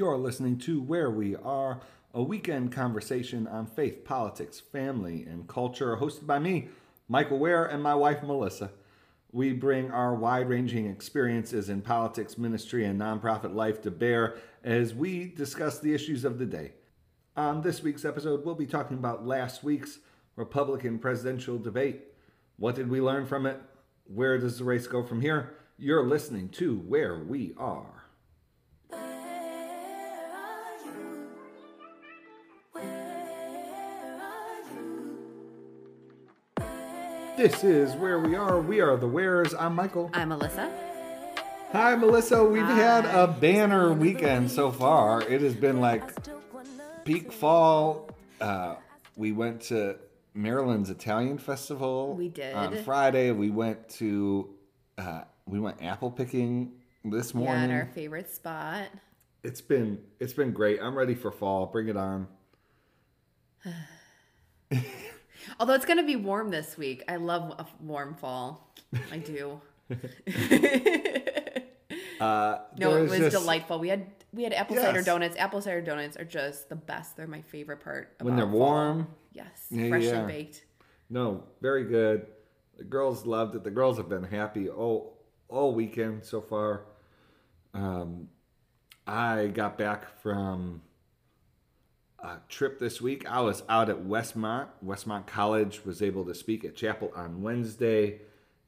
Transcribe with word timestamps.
You're 0.00 0.16
listening 0.16 0.56
to 0.60 0.80
Wear 0.80 1.10
We 1.10 1.36
Are, 1.36 1.82
a 2.14 2.22
weekend 2.22 2.72
conversation 2.72 3.46
on 3.46 3.66
faith, 3.66 4.02
politics, 4.02 4.58
family, 4.58 5.26
and 5.28 5.46
culture, 5.46 5.94
hosted 5.98 6.26
by 6.26 6.38
me, 6.38 6.68
Michael 7.06 7.38
Wear, 7.38 7.66
and 7.66 7.82
my 7.82 7.94
wife, 7.94 8.22
Melissa. 8.22 8.70
We 9.30 9.52
bring 9.52 9.90
our 9.90 10.14
wide 10.14 10.48
ranging 10.48 10.86
experiences 10.86 11.68
in 11.68 11.82
politics, 11.82 12.38
ministry, 12.38 12.86
and 12.86 12.98
nonprofit 12.98 13.54
life 13.54 13.82
to 13.82 13.90
bear 13.90 14.38
as 14.64 14.94
we 14.94 15.26
discuss 15.26 15.78
the 15.78 15.92
issues 15.92 16.24
of 16.24 16.38
the 16.38 16.46
day. 16.46 16.72
On 17.36 17.60
this 17.60 17.82
week's 17.82 18.06
episode, 18.06 18.42
we'll 18.42 18.54
be 18.54 18.64
talking 18.64 18.96
about 18.96 19.26
last 19.26 19.62
week's 19.62 19.98
Republican 20.34 20.98
presidential 20.98 21.58
debate. 21.58 22.04
What 22.56 22.74
did 22.74 22.88
we 22.88 23.02
learn 23.02 23.26
from 23.26 23.44
it? 23.44 23.60
Where 24.04 24.38
does 24.38 24.56
the 24.56 24.64
race 24.64 24.86
go 24.86 25.02
from 25.02 25.20
here? 25.20 25.52
You're 25.76 26.08
listening 26.08 26.48
to 26.52 26.82
Wear 26.86 27.18
We 27.18 27.52
Are. 27.58 27.99
This 37.40 37.64
is 37.64 37.96
Wear 37.96 38.18
We 38.18 38.36
Are. 38.36 38.60
We 38.60 38.82
are 38.82 38.98
the 38.98 39.08
Wears. 39.08 39.54
I'm 39.54 39.74
Michael. 39.74 40.10
I'm 40.12 40.28
Melissa. 40.28 40.70
Hi, 41.72 41.94
Melissa. 41.96 42.44
We've 42.44 42.60
had 42.60 43.06
a 43.06 43.28
banner 43.28 43.94
weekend 43.94 44.50
so 44.50 44.70
far. 44.70 45.22
It 45.22 45.40
has 45.40 45.54
been 45.54 45.80
like 45.80 46.02
peak 47.06 47.32
fall. 47.32 48.10
Uh, 48.42 48.74
we 49.16 49.32
went 49.32 49.62
to 49.62 49.96
Maryland's 50.34 50.90
Italian 50.90 51.38
Festival. 51.38 52.12
We 52.14 52.28
did. 52.28 52.54
on 52.54 52.76
Friday. 52.84 53.30
We 53.30 53.48
went 53.48 53.88
to 54.00 54.50
uh, 54.98 55.22
we 55.46 55.60
went 55.60 55.82
apple 55.82 56.10
picking 56.10 56.72
this 57.06 57.32
Yeah, 57.32 57.38
morning. 57.40 57.70
at 57.70 57.74
our 57.74 57.86
favorite 57.94 58.30
spot. 58.30 58.88
It's 59.42 59.62
been 59.62 59.98
it's 60.18 60.34
been 60.34 60.52
great. 60.52 60.78
I'm 60.82 60.94
ready 60.94 61.14
for 61.14 61.30
fall. 61.32 61.64
Bring 61.64 61.88
it 61.88 61.96
on. 61.96 62.28
Although 65.58 65.74
it's 65.74 65.84
going 65.84 65.98
to 65.98 66.04
be 66.06 66.16
warm 66.16 66.50
this 66.50 66.76
week. 66.78 67.02
I 67.08 67.16
love 67.16 67.54
a 67.58 67.66
warm 67.82 68.14
fall. 68.14 68.72
I 69.12 69.18
do. 69.18 69.60
Uh, 72.20 72.58
no, 72.76 72.96
it 72.96 73.08
was 73.08 73.18
just- 73.18 73.34
delightful. 73.34 73.78
We 73.78 73.88
had 73.88 74.06
we 74.34 74.42
had 74.44 74.52
apple 74.52 74.76
cider 74.76 75.00
donuts. 75.02 75.36
Apple 75.38 75.62
cider 75.62 75.80
donuts 75.80 76.18
are 76.18 76.24
just 76.24 76.68
the 76.68 76.76
best. 76.76 77.16
They're 77.16 77.26
my 77.26 77.40
favorite 77.40 77.80
part. 77.80 78.14
when 78.20 78.36
they're 78.36 78.44
about 78.44 78.52
fall. 78.58 78.60
warm. 78.68 79.08
Yes, 79.32 79.66
Yeah, 79.70 79.88
freshly 79.88 80.10
yeah. 80.10 80.26
baked. 80.26 80.64
No, 81.08 81.44
very 81.62 81.84
good. 81.84 82.26
The 82.76 82.84
girls 82.84 83.24
loved 83.24 83.54
it. 83.56 83.64
The 83.64 83.70
girls 83.70 83.96
have 83.96 84.10
been 84.10 84.22
happy 84.24 84.68
all 84.68 85.16
all 85.48 85.72
weekend 85.74 86.22
so 86.24 86.42
far. 86.42 86.82
Um, 87.72 88.28
I 89.06 89.46
got 89.46 89.78
back 89.78 90.20
from 90.20 90.82
a 92.22 92.38
trip 92.48 92.78
this 92.78 93.00
week. 93.00 93.28
I 93.28 93.40
was 93.40 93.62
out 93.68 93.88
at 93.88 94.04
Westmont. 94.04 94.68
Westmont 94.84 95.26
College 95.26 95.84
was 95.84 96.02
able 96.02 96.24
to 96.26 96.34
speak 96.34 96.64
at 96.64 96.76
chapel 96.76 97.12
on 97.14 97.42
Wednesday, 97.42 98.20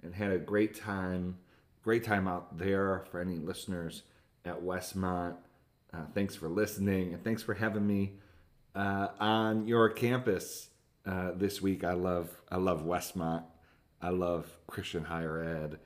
and 0.02 0.14
had 0.14 0.32
a 0.32 0.38
great 0.38 0.74
time. 0.74 1.38
Great 1.82 2.04
time 2.04 2.28
out 2.28 2.58
there 2.58 3.04
for 3.10 3.20
any 3.20 3.36
listeners 3.36 4.02
at 4.44 4.60
Westmont. 4.62 5.36
Uh, 5.92 6.04
thanks 6.14 6.34
for 6.34 6.48
listening 6.48 7.12
and 7.12 7.22
thanks 7.22 7.42
for 7.42 7.54
having 7.54 7.86
me 7.86 8.14
uh, 8.74 9.08
on 9.20 9.66
your 9.66 9.90
campus 9.90 10.68
uh, 11.06 11.32
this 11.34 11.60
week. 11.60 11.84
I 11.84 11.92
love 11.92 12.30
I 12.50 12.56
love 12.56 12.82
Westmont. 12.82 13.44
I 14.00 14.10
love 14.10 14.48
Christian 14.66 15.04
higher 15.04 15.42
ed, 15.42 15.78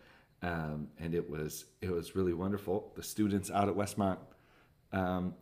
um, 0.42 0.88
and 0.98 1.14
it 1.14 1.28
was 1.28 1.66
it 1.80 1.90
was 1.90 2.14
really 2.14 2.32
wonderful. 2.32 2.92
The 2.94 3.02
students 3.02 3.50
out 3.50 3.68
at 3.68 3.74
Westmont 3.74 4.18
um, 4.92 5.34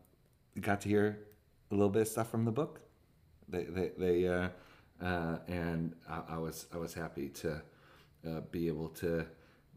got 0.61 0.81
to 0.83 0.89
hear 0.89 1.19
a 1.71 1.75
little 1.75 1.91
bit 1.91 2.03
of 2.03 2.09
stuff 2.09 2.31
from 2.31 2.45
the 2.45 2.53
book. 2.53 2.81
They 3.49 3.65
they, 3.65 3.91
they 3.99 4.29
uh, 4.29 4.49
uh, 5.03 5.39
and 5.49 5.95
I, 6.09 6.23
I 6.31 6.39
was 6.39 6.67
I 6.75 6.79
was 6.79 6.95
happy 6.95 7.29
to 7.31 7.63
uh, 8.27 8.41
be 8.51 8.69
able 8.69 8.89
to 9.01 9.27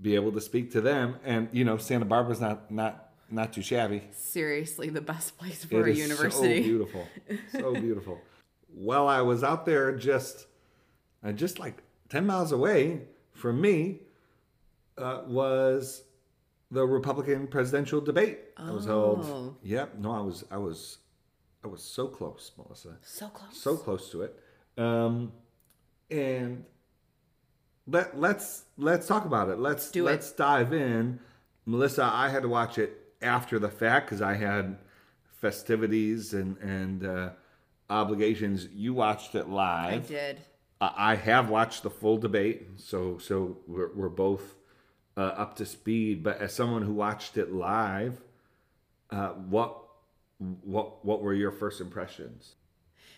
be 0.01 0.15
able 0.15 0.31
to 0.31 0.41
speak 0.41 0.71
to 0.73 0.81
them. 0.81 1.15
And 1.23 1.49
you 1.51 1.63
know, 1.65 1.77
Santa 1.77 2.05
Barbara's 2.05 2.39
not 2.41 2.69
not 2.71 3.09
not 3.29 3.51
too 3.53 3.61
shabby. 3.61 4.03
Seriously, 4.11 4.89
the 4.89 5.01
best 5.01 5.37
place 5.37 5.65
for 5.65 5.81
It 5.87 5.89
a 5.89 5.91
is 5.91 5.97
university. 5.99 6.57
So 6.61 6.63
beautiful, 6.69 7.07
so 7.51 7.73
beautiful. 7.73 8.21
Well, 8.73 9.07
I 9.07 9.21
was 9.21 9.43
out 9.43 9.65
there 9.65 9.95
just, 9.97 10.45
uh, 11.25 11.31
just 11.31 11.57
like 11.59 11.81
ten 12.09 12.25
miles 12.25 12.51
away 12.51 13.01
from 13.33 13.59
me, 13.59 14.01
uh, 14.97 15.21
was 15.27 16.03
the 16.71 16.85
Republican 16.85 17.47
presidential 17.47 17.99
debate 18.01 18.55
that 18.57 18.73
was 18.73 18.87
Oh. 18.87 19.15
held. 19.15 19.55
Yep. 19.63 19.99
No, 19.99 20.11
I 20.11 20.19
was, 20.21 20.43
I 20.51 20.57
was, 20.57 20.97
I 21.63 21.67
was 21.67 21.83
so 21.83 22.07
close, 22.07 22.51
Melissa 22.57 22.97
So 23.01 23.27
close. 23.29 23.57
so 23.57 23.75
close 23.77 24.11
to 24.11 24.21
it. 24.23 24.39
Um, 24.77 25.31
and 26.09 26.63
let 27.87 28.17
let's 28.19 28.63
let's 28.77 29.07
talk 29.07 29.25
about 29.25 29.49
it. 29.49 29.59
Let's 29.59 29.89
Do 29.91 30.07
it. 30.07 30.11
let's 30.11 30.31
dive 30.31 30.73
in. 30.73 31.19
Melissa, 31.65 32.03
I 32.03 32.29
had 32.29 32.43
to 32.43 32.49
watch 32.49 32.77
it 32.77 32.91
after 33.21 33.59
the 33.59 33.69
fact 33.69 34.07
because 34.07 34.21
I 34.21 34.35
had 34.35 34.77
festivities 35.41 36.33
and 36.33 36.57
and 36.59 37.05
uh, 37.05 37.29
obligations. 37.89 38.67
You 38.73 38.93
watched 38.93 39.35
it 39.35 39.49
live. 39.49 40.05
I 40.05 40.07
did. 40.07 40.41
I 40.79 40.93
I 41.11 41.15
have 41.15 41.49
watched 41.49 41.83
the 41.83 41.89
full 41.89 42.17
debate, 42.17 42.67
so 42.77 43.17
so 43.17 43.57
we're, 43.67 43.93
we're 43.95 44.09
both 44.09 44.55
uh, 45.17 45.21
up 45.21 45.55
to 45.57 45.65
speed. 45.65 46.23
But 46.23 46.39
as 46.39 46.53
someone 46.53 46.83
who 46.83 46.93
watched 46.93 47.37
it 47.37 47.51
live, 47.51 48.21
uh, 49.09 49.29
what 49.29 49.77
what 50.39 51.03
what 51.05 51.21
were 51.21 51.33
your 51.33 51.51
first 51.51 51.81
impressions? 51.81 52.55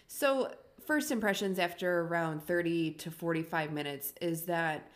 So, 0.07 0.51
first 0.85 1.11
impressions 1.11 1.59
after 1.59 2.01
around 2.01 2.43
30 2.43 2.91
to 2.91 3.11
45 3.11 3.71
minutes 3.71 4.13
is 4.21 4.43
that 4.43 4.89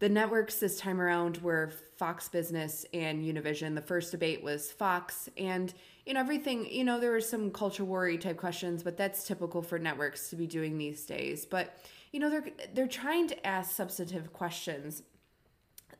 the 0.00 0.08
networks 0.08 0.56
this 0.56 0.78
time 0.78 1.00
around 1.00 1.38
were 1.38 1.72
Fox 1.96 2.28
Business 2.28 2.84
and 2.92 3.22
Univision. 3.24 3.74
The 3.74 3.80
first 3.80 4.10
debate 4.10 4.42
was 4.42 4.70
Fox, 4.72 5.28
and 5.38 5.72
you 6.04 6.14
know 6.14 6.20
everything. 6.20 6.66
You 6.70 6.84
know 6.84 6.98
there 6.98 7.12
were 7.12 7.20
some 7.20 7.50
culture 7.50 7.84
worry 7.84 8.18
type 8.18 8.36
questions, 8.36 8.82
but 8.82 8.96
that's 8.96 9.26
typical 9.26 9.62
for 9.62 9.78
networks 9.78 10.28
to 10.30 10.36
be 10.36 10.46
doing 10.46 10.76
these 10.76 11.06
days. 11.06 11.46
But 11.46 11.78
you 12.12 12.20
know 12.20 12.28
they're 12.28 12.44
they're 12.74 12.88
trying 12.88 13.28
to 13.28 13.46
ask 13.46 13.74
substantive 13.74 14.32
questions, 14.32 15.04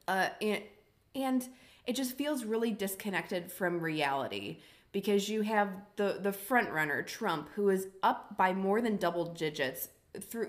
uh, 0.08 0.30
and 0.42 0.62
and 1.14 1.48
it 1.86 1.96
just 1.96 2.16
feels 2.16 2.44
really 2.44 2.70
disconnected 2.70 3.50
from 3.50 3.80
reality 3.80 4.58
because 4.92 5.28
you 5.28 5.42
have 5.42 5.68
the 5.96 6.18
the 6.22 6.32
front 6.32 6.70
runner 6.70 7.02
Trump 7.02 7.48
who 7.54 7.68
is 7.68 7.88
up 8.02 8.36
by 8.36 8.52
more 8.52 8.80
than 8.80 8.96
double 8.96 9.26
digits 9.26 9.88
through 10.20 10.48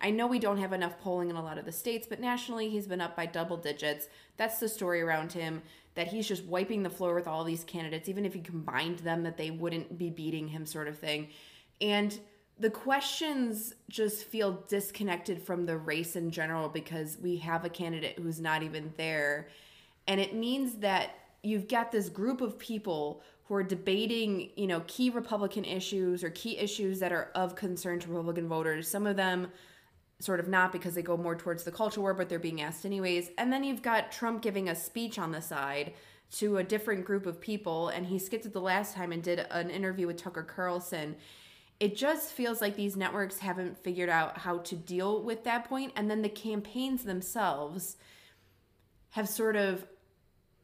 I 0.00 0.10
know 0.10 0.26
we 0.26 0.38
don't 0.38 0.58
have 0.58 0.72
enough 0.72 0.98
polling 1.00 1.28
in 1.28 1.36
a 1.36 1.42
lot 1.42 1.58
of 1.58 1.64
the 1.64 1.72
states 1.72 2.06
but 2.08 2.20
nationally 2.20 2.68
he's 2.68 2.86
been 2.86 3.00
up 3.00 3.16
by 3.16 3.26
double 3.26 3.56
digits. 3.56 4.08
That's 4.36 4.58
the 4.58 4.68
story 4.68 5.00
around 5.02 5.32
him 5.32 5.62
that 5.94 6.08
he's 6.08 6.26
just 6.26 6.44
wiping 6.44 6.82
the 6.82 6.90
floor 6.90 7.14
with 7.14 7.28
all 7.28 7.44
these 7.44 7.64
candidates 7.64 8.08
even 8.08 8.24
if 8.24 8.34
he 8.34 8.40
combined 8.40 9.00
them 9.00 9.22
that 9.24 9.36
they 9.36 9.50
wouldn't 9.50 9.98
be 9.98 10.10
beating 10.10 10.48
him 10.48 10.66
sort 10.66 10.88
of 10.88 10.98
thing. 10.98 11.28
And 11.80 12.18
the 12.58 12.70
questions 12.70 13.74
just 13.88 14.24
feel 14.24 14.64
disconnected 14.68 15.42
from 15.42 15.66
the 15.66 15.76
race 15.76 16.16
in 16.16 16.30
general 16.30 16.68
because 16.68 17.18
we 17.20 17.36
have 17.38 17.64
a 17.64 17.68
candidate 17.68 18.18
who's 18.18 18.40
not 18.40 18.62
even 18.62 18.92
there 18.96 19.48
and 20.06 20.20
it 20.20 20.34
means 20.34 20.74
that 20.76 21.10
you've 21.42 21.68
got 21.68 21.92
this 21.92 22.08
group 22.08 22.40
of 22.40 22.58
people 22.58 23.22
who 23.44 23.54
are 23.54 23.62
debating 23.62 24.50
you 24.56 24.66
know 24.66 24.82
key 24.86 25.10
republican 25.10 25.64
issues 25.64 26.22
or 26.24 26.30
key 26.30 26.56
issues 26.58 27.00
that 27.00 27.12
are 27.12 27.30
of 27.34 27.54
concern 27.54 27.98
to 28.00 28.08
republican 28.08 28.48
voters. 28.48 28.88
Some 28.88 29.06
of 29.06 29.16
them 29.16 29.48
sort 30.20 30.38
of 30.38 30.48
not 30.48 30.70
because 30.70 30.94
they 30.94 31.02
go 31.02 31.16
more 31.16 31.34
towards 31.34 31.64
the 31.64 31.72
culture 31.72 32.00
war 32.00 32.14
but 32.14 32.28
they're 32.28 32.38
being 32.38 32.62
asked 32.62 32.86
anyways. 32.86 33.30
And 33.38 33.52
then 33.52 33.64
you've 33.64 33.82
got 33.82 34.12
trump 34.12 34.42
giving 34.42 34.68
a 34.68 34.74
speech 34.74 35.18
on 35.18 35.32
the 35.32 35.42
side 35.42 35.94
to 36.32 36.56
a 36.56 36.64
different 36.64 37.04
group 37.04 37.26
of 37.26 37.40
people 37.40 37.88
and 37.88 38.06
he 38.06 38.18
skipped 38.18 38.46
it 38.46 38.52
the 38.52 38.60
last 38.60 38.94
time 38.94 39.12
and 39.12 39.22
did 39.22 39.46
an 39.50 39.70
interview 39.70 40.06
with 40.06 40.16
tucker 40.16 40.42
carlson. 40.42 41.16
It 41.80 41.96
just 41.96 42.30
feels 42.30 42.60
like 42.60 42.76
these 42.76 42.96
networks 42.96 43.40
haven't 43.40 43.76
figured 43.76 44.08
out 44.08 44.38
how 44.38 44.58
to 44.58 44.76
deal 44.76 45.22
with 45.22 45.42
that 45.44 45.64
point 45.64 45.92
and 45.96 46.08
then 46.10 46.22
the 46.22 46.28
campaigns 46.28 47.02
themselves 47.02 47.96
have 49.10 49.28
sort 49.28 49.56
of 49.56 49.84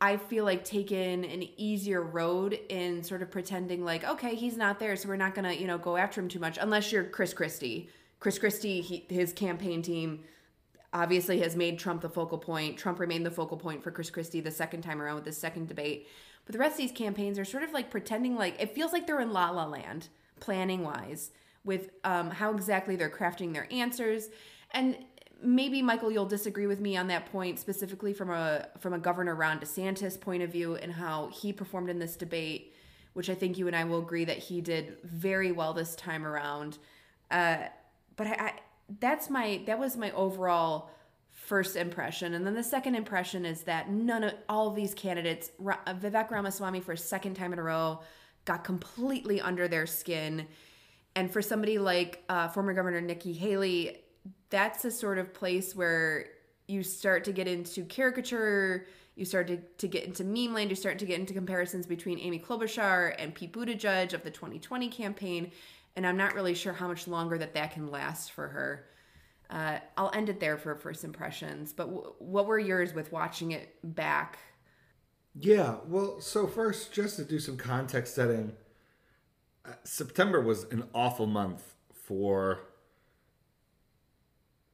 I 0.01 0.17
feel 0.17 0.45
like 0.45 0.65
taken 0.65 1.25
an 1.25 1.49
easier 1.57 2.03
road 2.03 2.59
in 2.69 3.03
sort 3.03 3.23
of 3.23 3.31
pretending 3.31 3.85
like, 3.85 4.05
okay, 4.05 4.35
he's 4.37 4.57
not 4.57 4.79
there, 4.79 4.95
so 4.95 5.09
we're 5.09 5.17
not 5.17 5.35
gonna, 5.35 5.53
you 5.53 5.67
know, 5.67 5.79
go 5.79 5.97
after 5.97 6.21
him 6.21 6.29
too 6.29 6.39
much, 6.39 6.59
unless 6.61 6.93
you're 6.93 7.05
Chris 7.05 7.35
Christie. 7.35 7.91
Chris 8.21 8.39
Christie, 8.39 8.81
he, 8.81 9.07
his 9.09 9.33
campaign 9.33 9.83
team 9.83 10.21
obviously 10.93 11.41
has 11.41 11.57
made 11.57 11.79
Trump 11.79 12.01
the 12.01 12.09
focal 12.09 12.39
point. 12.39 12.79
Trump 12.79 12.99
remained 13.01 13.27
the 13.27 13.31
focal 13.31 13.57
point 13.57 13.83
for 13.83 13.91
Chris 13.91 14.11
Christie 14.11 14.41
the 14.41 14.51
second 14.51 14.83
time 14.83 15.03
around 15.03 15.17
with 15.17 15.25
this 15.25 15.39
second 15.39 15.69
debate. 15.69 16.09
But 16.47 16.53
the 16.53 16.59
rest 16.59 16.73
of 16.73 16.79
these 16.79 16.93
campaigns 16.93 17.39
are 17.39 17.45
sort 17.45 17.63
of 17.63 17.73
like 17.73 17.91
pretending 17.91 18.37
like 18.37 18.61
it 18.61 18.75
feels 18.75 18.93
like 18.93 19.07
they're 19.07 19.21
in 19.21 19.33
la 19.33 19.51
la 19.51 19.67
land, 19.67 20.09
planning 20.41 20.83
wise, 20.83 21.31
with 21.65 21.91
um, 22.05 22.31
how 22.31 22.55
exactly 22.55 22.97
they're 22.97 23.11
crafting 23.11 23.53
their 23.53 23.69
answers. 23.71 24.29
And 24.71 24.97
maybe 25.43 25.83
Michael, 25.83 26.11
you'll 26.11 26.27
disagree 26.27 26.67
with 26.67 26.81
me 26.81 26.97
on 26.97 27.07
that 27.09 27.27
point, 27.33 27.59
specifically 27.59 28.13
from 28.13 28.31
a 28.31 28.69
from 28.79 28.93
a 28.93 28.99
Governor 28.99 29.35
Ron 29.35 29.59
DeSantis 29.61 30.21
point 30.21 30.43
of 30.43 30.51
view 30.51 30.75
and 30.77 30.93
how 30.93 31.29
he 31.29 31.53
performed 31.53 31.91
in 31.91 31.99
this 31.99 32.17
debate. 32.17 32.75
which 33.15 33.29
I 33.29 33.35
think 33.35 33.59
you 33.59 33.67
and 33.67 33.75
I 33.75 33.83
will 33.83 33.99
agree 33.99 34.25
that 34.27 34.39
he 34.39 34.61
did 34.61 34.97
very 35.03 35.51
well 35.51 35.73
this 35.73 35.97
time 35.97 36.25
around. 36.25 36.79
Uh, 37.33 37.57
but 38.15 38.29
I, 38.29 38.31
I 38.33 38.53
that's 39.01 39.29
my 39.29 39.61
that 39.67 39.79
was 39.79 39.97
my 39.97 40.13
overall 40.13 40.91
first 41.31 41.77
impression, 41.77 42.35
and 42.35 42.47
then 42.47 42.55
the 42.55 42.63
second 42.63 42.95
impression 42.95 43.45
is 43.45 43.63
that 43.63 43.91
none 43.91 44.23
of 44.23 44.35
all 44.49 44.69
of 44.69 44.77
these 44.77 44.95
candidates, 44.95 45.51
Ra- 45.59 45.79
Vivek 45.87 46.31
Ramaswamy 46.31 46.81
for 46.81 46.93
a 46.93 46.97
second 46.97 47.35
time 47.35 47.53
in 47.53 47.59
a 47.59 47.63
row, 47.63 48.01
got 48.45 48.65
completely 48.65 49.41
under 49.41 49.67
their 49.67 49.87
skin, 49.87 50.47
and 51.17 51.33
for 51.33 51.43
somebody 51.43 51.79
like 51.79 52.23
uh, 52.29 52.49
former 52.49 52.73
Governor 52.73 53.01
Nikki 53.01 53.33
Haley, 53.33 53.99
that's 54.51 54.85
a 54.85 54.91
sort 54.91 55.19
of 55.19 55.33
place 55.35 55.75
where 55.75 56.27
you 56.67 56.83
start 56.83 57.25
to 57.25 57.33
get 57.33 57.49
into 57.49 57.85
caricature 57.85 58.87
you 59.17 59.25
start 59.25 59.49
to, 59.49 59.57
to 59.79 59.89
get 59.89 60.05
into 60.05 60.25
meme 60.25 60.55
land 60.55 60.71
you 60.71 60.77
start 60.77 60.99
to 60.99 61.07
get 61.07 61.19
into 61.19 61.33
comparisons 61.33 61.87
between 61.87 62.19
amy 62.19 62.39
klobuchar 62.39 63.15
and 63.19 63.35
pete 63.35 63.53
buttigieg 63.53 64.13
of 64.13 64.23
the 64.23 64.31
2020 64.31 64.89
campaign 64.89 65.51
and 65.97 66.07
i'm 66.07 66.17
not 66.17 66.35
really 66.35 66.55
sure 66.55 66.73
how 66.73 66.89
much 66.89 67.09
longer 67.09 67.39
that 67.39 67.55
that 67.55 67.73
can 67.73 67.91
last 67.91 68.33
for 68.33 68.49
her. 68.49 68.87
Uh, 69.51 69.79
i'll 69.97 70.11
end 70.13 70.29
it 70.29 70.41
there 70.41 70.59
for 70.59 70.75
first 70.75 71.05
impressions 71.05 71.73
but 71.73 71.85
w- 71.85 72.13
what 72.19 72.47
were 72.47 72.59
yours 72.59 72.93
with 72.93 73.11
watching 73.13 73.53
it 73.53 73.75
back? 73.83 74.39
Yeah, 75.41 75.77
well, 75.87 76.21
so 76.21 76.47
first, 76.47 76.93
just 76.93 77.17
to 77.17 77.25
do 77.25 77.39
some 77.39 77.57
context 77.57 78.15
setting, 78.15 78.53
uh, 79.65 79.73
September 79.85 80.41
was 80.41 80.65
an 80.65 80.85
awful 80.93 81.27
month 81.27 81.75
for 81.93 82.61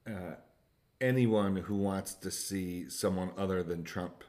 uh, 0.07 0.35
anyone 1.01 1.55
who 1.57 1.75
wants 1.75 2.13
to 2.13 2.31
see 2.31 2.89
someone 2.89 3.31
other 3.37 3.63
than 3.63 3.83
Trump 3.83 4.23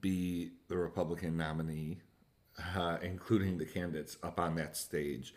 be 0.00 0.52
the 0.68 0.76
Republican 0.76 1.36
nominee, 1.36 1.98
uh, 2.76 2.98
including 3.02 3.58
the 3.58 3.66
candidates 3.66 4.16
up 4.22 4.40
on 4.40 4.54
that 4.56 4.76
stage. 4.76 5.34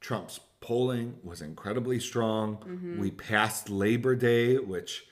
Trump's 0.00 0.40
polling 0.60 1.16
was 1.22 1.42
incredibly 1.42 2.00
strong. 2.00 2.58
We 2.98 3.10
passed 3.10 3.68
Labor 3.68 4.16
Day, 4.16 4.56
which 4.56 5.06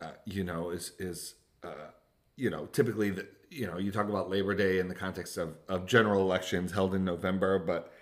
uh, 0.00 0.12
you 0.24 0.44
know 0.44 0.70
is 0.70 0.92
is 0.98 1.34
uh, 1.62 1.90
you 2.36 2.50
know 2.50 2.66
typically 2.66 3.10
the, 3.10 3.26
you 3.50 3.66
know 3.66 3.78
you 3.78 3.92
talk 3.92 4.08
about 4.08 4.30
Labor 4.30 4.54
Day 4.54 4.78
in 4.78 4.88
the 4.88 4.94
context 4.94 5.36
of 5.36 5.54
of 5.68 5.86
general 5.86 6.20
elections 6.22 6.72
held 6.72 6.94
in 6.94 7.04
November, 7.04 7.58
but 7.58 7.92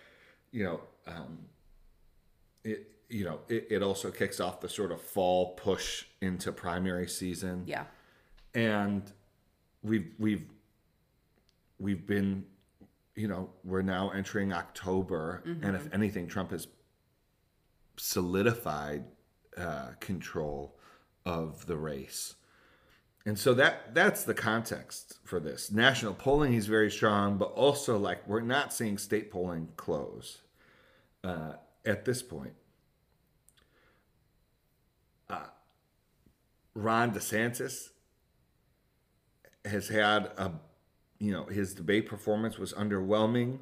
you 0.52 0.64
know 0.64 0.80
um, 1.06 1.38
it 2.64 2.86
you 3.10 3.24
know 3.24 3.40
it, 3.48 3.66
it 3.70 3.82
also 3.82 4.10
kicks 4.10 4.40
off 4.40 4.60
the 4.60 4.68
sort 4.68 4.92
of 4.92 5.00
fall 5.00 5.54
push 5.54 6.06
into 6.20 6.52
primary 6.52 7.08
season. 7.08 7.64
Yeah. 7.66 7.84
And 8.54 9.02
we've 9.82 10.12
we've 10.18 10.46
we've 11.78 12.06
been 12.06 12.44
you 13.16 13.28
know 13.28 13.50
we're 13.64 13.82
now 13.82 14.10
entering 14.10 14.52
october. 14.52 15.42
And 15.44 15.76
if 15.76 15.92
anything 15.92 16.28
trump 16.28 16.52
has 16.52 16.68
solidified 17.96 19.04
uh, 19.56 19.88
control 20.00 20.78
of 21.26 21.66
the 21.66 21.76
race. 21.76 22.36
And 23.26 23.38
so 23.38 23.52
that 23.54 23.94
that's 23.94 24.24
the 24.24 24.34
context 24.34 25.18
for 25.24 25.38
this. 25.38 25.70
National 25.70 26.14
polling 26.14 26.54
is 26.54 26.66
very 26.66 26.90
strong 26.90 27.36
but 27.38 27.52
also 27.52 27.98
like 27.98 28.26
we're 28.26 28.40
not 28.40 28.72
seeing 28.72 28.98
state 28.98 29.30
polling 29.30 29.68
close 29.76 30.42
uh, 31.24 31.54
at 31.84 32.04
this 32.04 32.22
point 32.22 32.54
ron 36.74 37.12
desantis 37.12 37.90
has 39.64 39.88
had 39.88 40.26
a 40.36 40.52
you 41.18 41.32
know 41.32 41.44
his 41.44 41.74
debate 41.74 42.06
performance 42.06 42.58
was 42.58 42.72
underwhelming. 42.72 43.58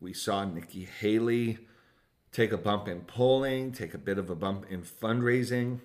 We 0.00 0.12
saw 0.12 0.44
nikki 0.44 0.84
haley 0.84 1.58
take 2.32 2.52
a 2.52 2.58
bump 2.58 2.88
in 2.88 3.00
polling 3.02 3.72
take 3.72 3.94
a 3.94 3.98
bit 3.98 4.18
of 4.18 4.30
a 4.30 4.34
bump 4.34 4.66
in 4.70 4.82
fundraising. 4.82 5.80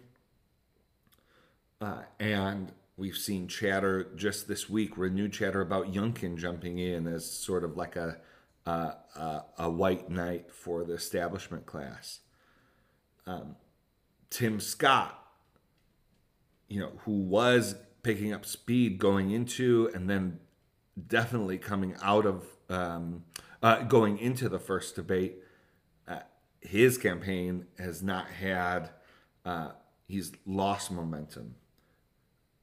Uh, 1.80 2.04
and 2.20 2.72
we've 2.96 3.18
seen 3.18 3.48
chatter 3.48 4.08
just 4.16 4.48
this 4.48 4.70
week 4.70 4.98
renewed 4.98 5.34
chatter 5.34 5.62
about 5.62 5.92
Youngkin 5.92 6.38
jumping 6.38 6.78
in 6.78 7.08
as 7.08 7.26
sort 7.30 7.64
of 7.64 7.76
like 7.76 7.96
a 7.96 8.18
a, 8.66 8.72
a, 8.72 9.46
a 9.60 9.70
white 9.70 10.10
knight 10.10 10.52
for 10.52 10.84
the 10.84 10.94
establishment 10.94 11.66
class. 11.66 12.20
Um, 13.26 13.56
tim 14.30 14.60
scott 14.60 15.21
you 16.72 16.80
know, 16.80 16.92
who 17.00 17.12
was 17.12 17.76
picking 18.02 18.32
up 18.32 18.46
speed 18.46 18.98
going 18.98 19.30
into 19.30 19.92
and 19.94 20.10
then 20.10 20.40
definitely 21.08 21.58
coming 21.58 21.96
out 22.02 22.26
of 22.26 22.46
um, 22.70 23.26
uh, 23.62 23.84
going 23.84 24.18
into 24.18 24.48
the 24.48 24.58
first 24.58 24.96
debate. 24.96 25.36
Uh, 26.08 26.20
his 26.62 26.98
campaign 26.98 27.66
has 27.78 28.02
not 28.02 28.28
had, 28.28 28.90
uh, 29.44 29.72
he's 30.08 30.32
lost 30.46 30.92
momentum. 30.92 31.56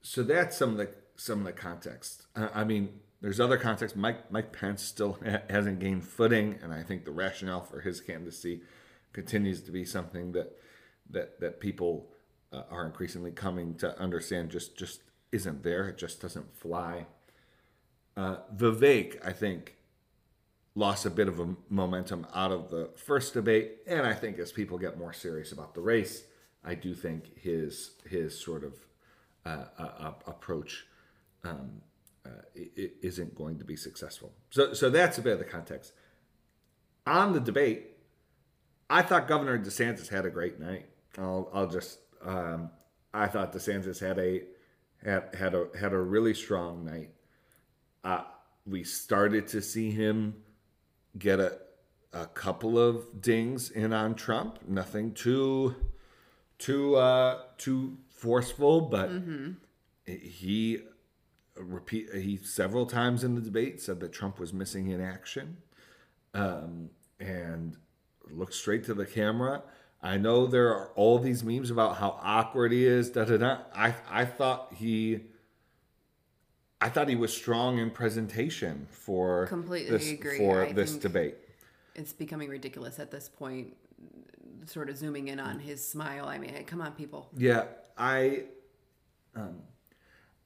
So 0.01 0.23
that's 0.23 0.57
some 0.57 0.71
of 0.71 0.77
the 0.77 0.89
some 1.15 1.39
of 1.39 1.45
the 1.45 1.51
context. 1.51 2.25
Uh, 2.35 2.47
I 2.53 2.63
mean, 2.63 2.89
there's 3.21 3.39
other 3.39 3.57
context. 3.57 3.95
Mike 3.95 4.31
Mike 4.31 4.51
Pence 4.51 4.81
still 4.81 5.19
ha- 5.23 5.43
hasn't 5.49 5.79
gained 5.79 6.03
footing, 6.03 6.57
and 6.63 6.73
I 6.73 6.81
think 6.81 7.05
the 7.05 7.11
rationale 7.11 7.61
for 7.61 7.81
his 7.81 8.01
candidacy 8.01 8.61
continues 9.13 9.61
to 9.63 9.71
be 9.71 9.85
something 9.85 10.31
that 10.31 10.57
that 11.11 11.39
that 11.41 11.59
people 11.59 12.09
uh, 12.51 12.63
are 12.69 12.85
increasingly 12.85 13.31
coming 13.31 13.75
to 13.75 13.97
understand 13.99 14.49
just 14.49 14.77
just 14.77 15.01
isn't 15.31 15.63
there. 15.63 15.87
It 15.87 15.97
just 15.97 16.21
doesn't 16.21 16.55
fly. 16.55 17.05
Uh, 18.17 18.37
Vivek, 18.55 19.25
I 19.25 19.31
think, 19.31 19.75
lost 20.75 21.05
a 21.05 21.09
bit 21.09 21.27
of 21.27 21.39
a 21.39 21.55
momentum 21.69 22.25
out 22.33 22.51
of 22.51 22.69
the 22.69 22.89
first 22.95 23.33
debate, 23.33 23.77
and 23.87 24.05
I 24.05 24.13
think 24.13 24.39
as 24.39 24.51
people 24.51 24.77
get 24.77 24.97
more 24.97 25.13
serious 25.13 25.51
about 25.51 25.73
the 25.73 25.81
race, 25.81 26.23
I 26.63 26.75
do 26.75 26.93
think 26.93 27.39
his 27.39 27.91
his 28.05 28.37
sort 28.37 28.63
of 28.63 28.73
uh, 29.45 29.65
uh, 29.77 30.11
approach 30.27 30.85
um, 31.43 31.81
uh, 32.25 32.29
isn't 32.55 33.35
going 33.35 33.57
to 33.59 33.65
be 33.65 33.75
successful. 33.75 34.33
So 34.49 34.73
so 34.73 34.89
that's 34.89 35.17
a 35.17 35.21
bit 35.21 35.33
of 35.33 35.39
the 35.39 35.45
context. 35.45 35.93
On 37.05 37.33
the 37.33 37.39
debate, 37.39 37.97
I 38.89 39.01
thought 39.01 39.27
Governor 39.27 39.57
DeSantis 39.57 40.09
had 40.09 40.25
a 40.25 40.29
great 40.29 40.59
night. 40.59 40.85
I'll, 41.17 41.49
I'll 41.53 41.67
just 41.67 41.99
um, 42.23 42.69
I 43.13 43.27
thought 43.27 43.53
DeSantis 43.53 43.99
had 43.99 44.19
a 44.19 44.43
had 45.03 45.35
had 45.35 45.55
a 45.55 45.67
had 45.79 45.93
a 45.93 45.99
really 45.99 46.33
strong 46.33 46.85
night. 46.85 47.11
Uh, 48.03 48.23
we 48.65 48.83
started 48.83 49.47
to 49.47 49.61
see 49.61 49.91
him 49.91 50.35
get 51.17 51.39
a 51.39 51.57
a 52.13 52.25
couple 52.25 52.79
of 52.79 53.21
dings 53.21 53.69
in 53.69 53.93
on 53.93 54.15
Trump. 54.15 54.59
Nothing 54.67 55.13
too 55.13 55.75
too 56.57 56.95
uh, 56.95 57.39
too 57.57 57.97
forceful, 58.09 58.81
but 58.81 59.09
he 60.05 60.79
repeat 61.55 62.13
he 62.13 62.37
several 62.37 62.85
times 62.85 63.23
in 63.23 63.35
the 63.35 63.41
debate 63.41 63.81
said 63.81 63.99
that 63.99 64.11
Trump 64.11 64.39
was 64.39 64.53
missing 64.53 64.87
in 64.87 65.01
action, 65.01 65.57
um, 66.33 66.89
and 67.19 67.77
looked 68.29 68.53
straight 68.53 68.83
to 68.85 68.93
the 68.93 69.05
camera. 69.05 69.63
I 70.01 70.17
know 70.17 70.47
there 70.47 70.69
are 70.69 70.89
all 70.95 71.19
these 71.19 71.43
memes 71.43 71.71
about 71.71 71.97
how 71.97 72.17
awkward 72.21 72.71
he 72.71 72.85
is. 72.85 73.09
Da 73.09 73.25
da 73.25 73.37
da. 73.37 73.57
I 73.75 73.93
I 74.09 74.25
thought 74.25 74.73
he. 74.75 75.21
I 76.81 76.87
thought 76.87 77.09
he 77.09 77.15
was 77.17 77.33
strong 77.33 77.77
in 77.77 77.91
presentation 77.91 78.87
for 78.89 79.47
Completely 79.47 79.91
this, 79.97 80.09
agree. 80.11 80.37
for 80.37 80.63
I 80.63 80.71
this 80.71 80.95
debate. 80.95 81.35
it's 81.95 82.13
becoming 82.13 82.47
ridiculous 82.49 82.99
at 82.99 83.11
this 83.11 83.27
point 83.27 83.75
sort 84.65 84.89
of 84.89 84.95
zooming 84.97 85.27
in 85.27 85.39
on 85.39 85.57
his 85.59 85.85
smile 85.85 86.25
i 86.27 86.37
mean 86.37 86.53
come 86.65 86.79
on 86.79 86.91
people 86.93 87.27
Yeah, 87.35 87.63
I 87.97 88.43
um, 89.35 89.63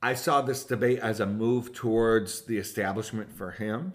I 0.01 0.13
saw 0.15 0.41
this 0.41 0.63
debate 0.63 0.99
as 0.99 1.19
a 1.19 1.25
move 1.25 1.73
towards 1.73 2.41
the 2.41 2.57
establishment 2.57 3.31
for 3.31 3.51
him, 3.51 3.93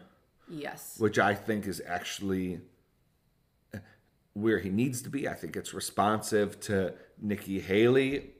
yes 0.49 0.95
which 0.99 1.19
I 1.19 1.35
think 1.35 1.67
is 1.67 1.83
actually 1.87 2.61
where 4.35 4.59
he 4.59 4.71
needs 4.71 5.03
to 5.03 5.11
be. 5.11 5.29
I 5.29 5.35
think 5.35 5.57
it's 5.57 5.75
responsive 5.75 6.61
to 6.61 6.95
Nikki 7.21 7.61
Haley 7.61 8.31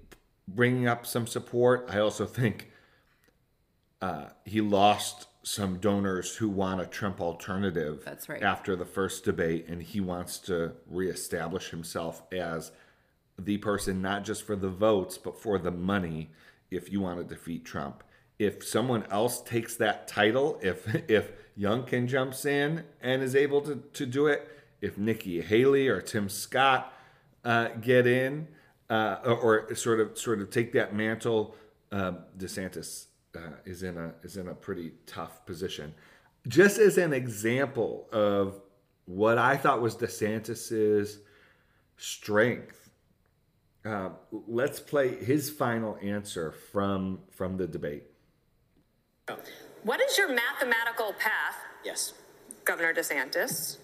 bringing 0.47 0.89
up 0.89 1.07
some 1.07 1.27
support. 1.27 1.89
I 1.91 1.99
also 1.99 2.25
think 2.25 2.71
uh, 4.01 4.27
he 4.45 4.61
lost 4.61 5.27
some 5.43 5.79
donors 5.79 6.37
who 6.37 6.49
want 6.49 6.81
a 6.81 6.87
Trump 6.87 7.21
alternative. 7.21 8.03
That's 8.05 8.29
right. 8.29 8.43
After 8.43 8.77
the 8.77 8.85
first 8.85 9.25
debate, 9.25 9.67
and 9.69 9.83
he 9.83 10.01
wants 10.01 10.39
to 10.41 10.73
reestablish 10.87 11.71
himself 11.71 12.23
as 12.33 12.73
the 13.39 13.57
person 13.59 14.03
not 14.03 14.25
just 14.25 14.43
for 14.43 14.57
the 14.57 14.69
votes 14.69 15.17
but 15.17 15.41
for 15.41 15.59
the 15.59 15.71
money. 15.71 16.31
If 16.71 16.93
you 16.93 17.01
want 17.01 17.19
to 17.19 17.25
defeat 17.25 17.65
Trump, 17.65 18.03
if 18.39 18.63
someone 18.63 19.05
else 19.11 19.41
takes 19.41 19.77
that 19.77 20.07
title, 20.07 20.59
if 20.63 20.87
if 21.09 21.33
Youngkin 21.59 22.09
jumps 22.09 22.45
in 22.45 22.85
and 23.01 23.23
is 23.23 23.35
able 23.35 23.61
to 23.63 23.77
to 23.95 24.07
do 24.07 24.27
it, 24.27 24.47
if 24.81 24.97
Nikki 24.99 25.41
Haley 25.41 25.89
or 25.89 26.01
Tim 26.01 26.29
Scott 26.29 26.93
uh, 27.45 27.69
get 27.81 28.07
in 28.07 28.49
uh, 28.91 29.17
or, 29.25 29.69
or 29.69 29.75
sort 29.75 30.01
of 30.01 30.17
sort 30.19 30.41
of 30.41 30.51
take 30.51 30.73
that 30.73 30.95
mantle, 30.95 31.55
um, 31.93 32.19
DeSantis 32.37 33.07
uh, 33.37 33.41
is 33.65 33.83
in 33.83 33.97
a 33.97 34.15
is 34.23 34.37
in 34.37 34.49
a 34.49 34.55
pretty 34.55 34.93
tough 35.07 35.45
position. 35.47 35.95
just 36.47 36.79
as 36.79 36.97
an 36.99 37.13
example 37.13 38.09
of 38.13 38.61
what 39.07 39.39
I 39.39 39.57
thought 39.57 39.81
was 39.81 39.97
DeSantis's 39.97 41.19
strength, 41.97 42.91
uh, 43.85 44.11
let's 44.47 44.81
play 44.81 45.15
his 45.17 45.51
final 45.51 45.99
answer 46.03 46.53
from 46.53 47.21
from 47.31 47.57
the 47.57 47.67
debate. 47.67 48.05
What 49.83 50.01
is 50.01 50.17
your 50.19 50.29
mathematical 50.33 51.13
path, 51.19 51.57
Yes. 51.85 52.13
Governor 52.65 52.93
DeSantis, 52.93 53.77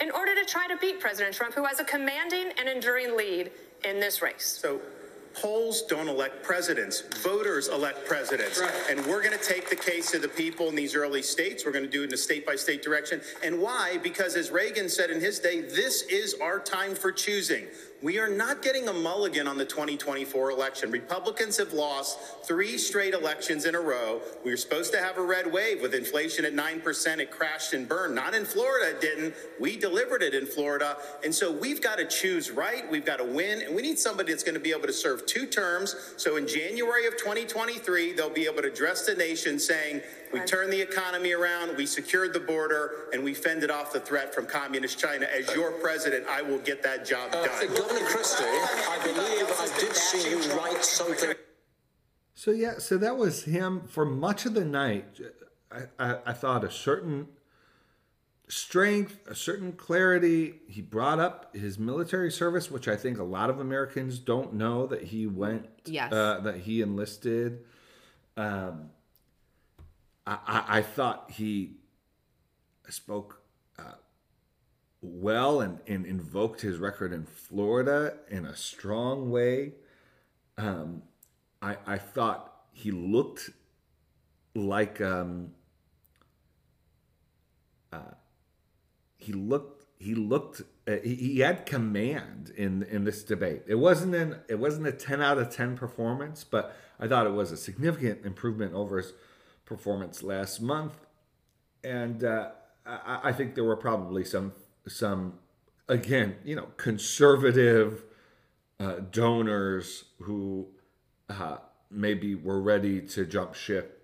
in 0.00 0.10
order 0.10 0.34
to 0.34 0.44
try 0.44 0.66
to 0.68 0.76
beat 0.76 1.00
President 1.00 1.34
Trump, 1.34 1.54
who 1.54 1.64
has 1.64 1.80
a 1.80 1.84
commanding 1.84 2.52
and 2.58 2.68
enduring 2.68 3.16
lead 3.16 3.50
in 3.84 4.00
this 4.00 4.22
race? 4.22 4.58
So 4.60 4.80
polls 5.34 5.82
don't 5.82 6.08
elect 6.08 6.42
presidents, 6.42 7.02
voters 7.22 7.68
elect 7.68 8.06
presidents. 8.06 8.60
And 8.88 9.04
we're 9.06 9.22
going 9.22 9.38
to 9.38 9.44
take 9.44 9.68
the 9.68 9.76
case 9.76 10.14
of 10.14 10.22
the 10.22 10.28
people 10.28 10.68
in 10.68 10.74
these 10.74 10.94
early 10.94 11.22
states. 11.22 11.64
We're 11.64 11.72
going 11.72 11.84
to 11.84 11.90
do 11.90 12.02
it 12.02 12.06
in 12.06 12.14
a 12.14 12.16
state 12.16 12.46
by 12.46 12.56
state 12.56 12.82
direction. 12.82 13.20
And 13.44 13.60
why? 13.60 13.98
Because 14.02 14.36
as 14.36 14.50
Reagan 14.50 14.88
said 14.88 15.10
in 15.10 15.20
his 15.20 15.38
day, 15.38 15.60
this 15.60 16.02
is 16.02 16.34
our 16.40 16.58
time 16.58 16.94
for 16.94 17.12
choosing. 17.12 17.66
We 18.00 18.20
are 18.20 18.28
not 18.28 18.62
getting 18.62 18.86
a 18.86 18.92
mulligan 18.92 19.48
on 19.48 19.58
the 19.58 19.64
2024 19.64 20.52
election. 20.52 20.92
Republicans 20.92 21.56
have 21.56 21.72
lost 21.72 22.20
three 22.44 22.78
straight 22.78 23.12
elections 23.12 23.64
in 23.64 23.74
a 23.74 23.80
row. 23.80 24.20
We 24.44 24.52
were 24.52 24.56
supposed 24.56 24.92
to 24.92 25.00
have 25.00 25.18
a 25.18 25.22
red 25.22 25.52
wave 25.52 25.82
with 25.82 25.94
inflation 25.94 26.44
at 26.44 26.54
9%. 26.54 27.18
It 27.18 27.32
crashed 27.32 27.72
and 27.72 27.88
burned. 27.88 28.14
Not 28.14 28.34
in 28.34 28.44
Florida, 28.44 28.90
it 28.90 29.00
didn't. 29.00 29.34
We 29.58 29.76
delivered 29.76 30.22
it 30.22 30.32
in 30.32 30.46
Florida. 30.46 30.96
And 31.24 31.34
so 31.34 31.50
we've 31.50 31.82
got 31.82 31.98
to 31.98 32.04
choose 32.04 32.52
right. 32.52 32.88
We've 32.88 33.04
got 33.04 33.16
to 33.16 33.24
win. 33.24 33.62
And 33.62 33.74
we 33.74 33.82
need 33.82 33.98
somebody 33.98 34.30
that's 34.30 34.44
going 34.44 34.54
to 34.54 34.60
be 34.60 34.70
able 34.70 34.86
to 34.86 34.92
serve 34.92 35.26
two 35.26 35.46
terms. 35.46 36.14
So 36.16 36.36
in 36.36 36.46
January 36.46 37.08
of 37.08 37.16
2023, 37.16 38.12
they'll 38.12 38.30
be 38.30 38.46
able 38.46 38.62
to 38.62 38.68
address 38.68 39.06
the 39.06 39.16
nation 39.16 39.58
saying, 39.58 40.02
we 40.32 40.40
turned 40.40 40.72
the 40.72 40.80
economy 40.80 41.32
around, 41.32 41.76
we 41.76 41.86
secured 41.86 42.32
the 42.32 42.40
border, 42.40 43.08
and 43.12 43.22
we 43.24 43.34
fended 43.34 43.70
off 43.70 43.92
the 43.92 44.00
threat 44.00 44.34
from 44.34 44.46
communist 44.46 44.98
China. 44.98 45.26
As 45.26 45.54
your 45.54 45.72
president, 45.72 46.26
I 46.28 46.42
will 46.42 46.58
get 46.58 46.82
that 46.82 47.04
job 47.06 47.30
Uh, 47.34 47.44
done. 47.44 47.66
Governor 47.74 48.06
Christie, 48.06 48.44
I 48.44 48.98
believe 49.04 49.46
I 49.58 49.78
did 49.80 49.94
see 49.94 50.30
you 50.30 50.38
write 50.56 50.84
something. 50.84 51.34
So 52.34 52.50
yeah, 52.52 52.78
so 52.78 52.96
that 52.98 53.16
was 53.16 53.44
him 53.44 53.82
for 53.88 54.04
much 54.04 54.46
of 54.46 54.54
the 54.54 54.64
night. 54.64 55.06
I, 55.72 55.82
I, 55.98 56.18
I 56.26 56.32
thought 56.32 56.62
a 56.64 56.70
certain 56.70 57.28
strength, 58.48 59.18
a 59.26 59.34
certain 59.34 59.72
clarity. 59.72 60.54
He 60.68 60.80
brought 60.80 61.18
up 61.18 61.54
his 61.54 61.78
military 61.78 62.30
service, 62.30 62.70
which 62.70 62.88
I 62.88 62.96
think 62.96 63.18
a 63.18 63.24
lot 63.24 63.50
of 63.50 63.58
Americans 63.60 64.18
don't 64.18 64.54
know 64.54 64.86
that 64.86 65.04
he 65.04 65.26
went, 65.26 65.68
Yes. 65.84 66.12
uh, 66.12 66.40
that 66.44 66.58
he 66.58 66.80
enlisted. 66.80 67.64
Um, 68.36 68.90
I, 70.28 70.64
I, 70.68 70.82
thought 70.82 71.30
he 71.30 71.76
spoke 72.90 73.40
uh, 73.78 73.92
well 75.00 75.60
and, 75.62 75.78
and 75.86 76.04
invoked 76.04 76.60
his 76.60 76.78
record 76.78 77.14
in 77.14 77.24
Florida 77.24 78.14
in 78.28 78.44
a 78.44 78.54
strong 78.54 79.30
way. 79.30 79.72
Um, 80.58 81.02
I, 81.62 81.76
I 81.86 81.98
thought 81.98 82.52
he 82.72 82.90
looked 82.90 83.50
like 84.54 85.00
um, 85.00 85.52
uh, 87.90 88.14
he 89.16 89.32
looked 89.32 89.86
he 89.98 90.14
looked 90.14 90.60
uh, 90.86 90.96
he, 91.02 91.14
he 91.14 91.38
had 91.40 91.64
command 91.64 92.52
in 92.56 92.82
in 92.82 93.04
this 93.04 93.24
debate. 93.24 93.62
It 93.66 93.76
wasn't 93.76 94.14
an 94.14 94.40
it 94.48 94.58
wasn't 94.58 94.88
a 94.88 94.92
ten 94.92 95.22
out 95.22 95.38
of 95.38 95.50
ten 95.50 95.76
performance, 95.76 96.44
but 96.44 96.76
I 97.00 97.08
thought 97.08 97.26
it 97.26 97.32
was 97.32 97.50
a 97.50 97.56
significant 97.56 98.26
improvement 98.26 98.74
over 98.74 98.98
his 98.98 99.12
performance 99.68 100.22
last 100.22 100.60
month. 100.60 100.94
And 101.84 102.24
uh, 102.24 102.50
I, 102.86 103.20
I 103.24 103.32
think 103.32 103.54
there 103.54 103.64
were 103.64 103.76
probably 103.76 104.24
some 104.24 104.52
some 104.88 105.34
again 105.88 106.36
you 106.44 106.56
know 106.56 106.68
conservative 106.78 108.04
uh, 108.80 109.00
donors 109.12 110.04
who 110.22 110.68
uh, 111.28 111.58
maybe 111.90 112.34
were 112.34 112.60
ready 112.60 113.02
to 113.02 113.26
jump 113.26 113.54
ship 113.54 113.94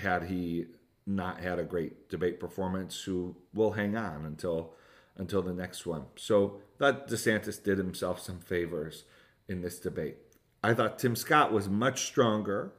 had 0.00 0.24
he 0.24 0.66
not 1.06 1.40
had 1.40 1.58
a 1.58 1.64
great 1.64 2.08
debate 2.08 2.40
performance 2.40 3.02
who 3.02 3.36
will 3.52 3.72
hang 3.72 3.96
on 3.96 4.24
until 4.24 4.72
until 5.16 5.42
the 5.42 5.52
next 5.52 5.84
one. 5.84 6.06
So 6.16 6.58
that 6.78 7.06
DeSantis 7.08 7.62
did 7.62 7.76
himself 7.76 8.18
some 8.18 8.38
favors 8.38 9.04
in 9.46 9.60
this 9.60 9.78
debate. 9.78 10.16
I 10.64 10.72
thought 10.72 10.98
Tim 10.98 11.14
Scott 11.14 11.52
was 11.52 11.68
much 11.68 12.06
stronger 12.06 12.72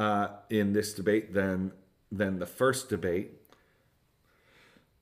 uh, 0.00 0.28
in 0.48 0.72
this 0.72 0.94
debate 0.94 1.32
than 1.32 1.72
than 2.10 2.38
the 2.38 2.46
first 2.46 2.88
debate. 2.88 3.32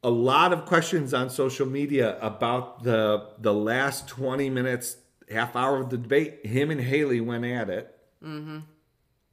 A 0.02 0.10
lot 0.10 0.52
of 0.52 0.64
questions 0.66 1.14
on 1.14 1.30
social 1.30 1.66
media 1.66 2.18
about 2.20 2.82
the 2.82 3.30
the 3.38 3.54
last 3.54 4.08
20 4.08 4.50
minutes, 4.50 4.98
half 5.30 5.56
hour 5.56 5.80
of 5.80 5.90
the 5.90 5.96
debate. 5.96 6.44
Him 6.44 6.70
and 6.70 6.80
Haley 6.80 7.20
went 7.20 7.44
at 7.44 7.70
it 7.70 7.94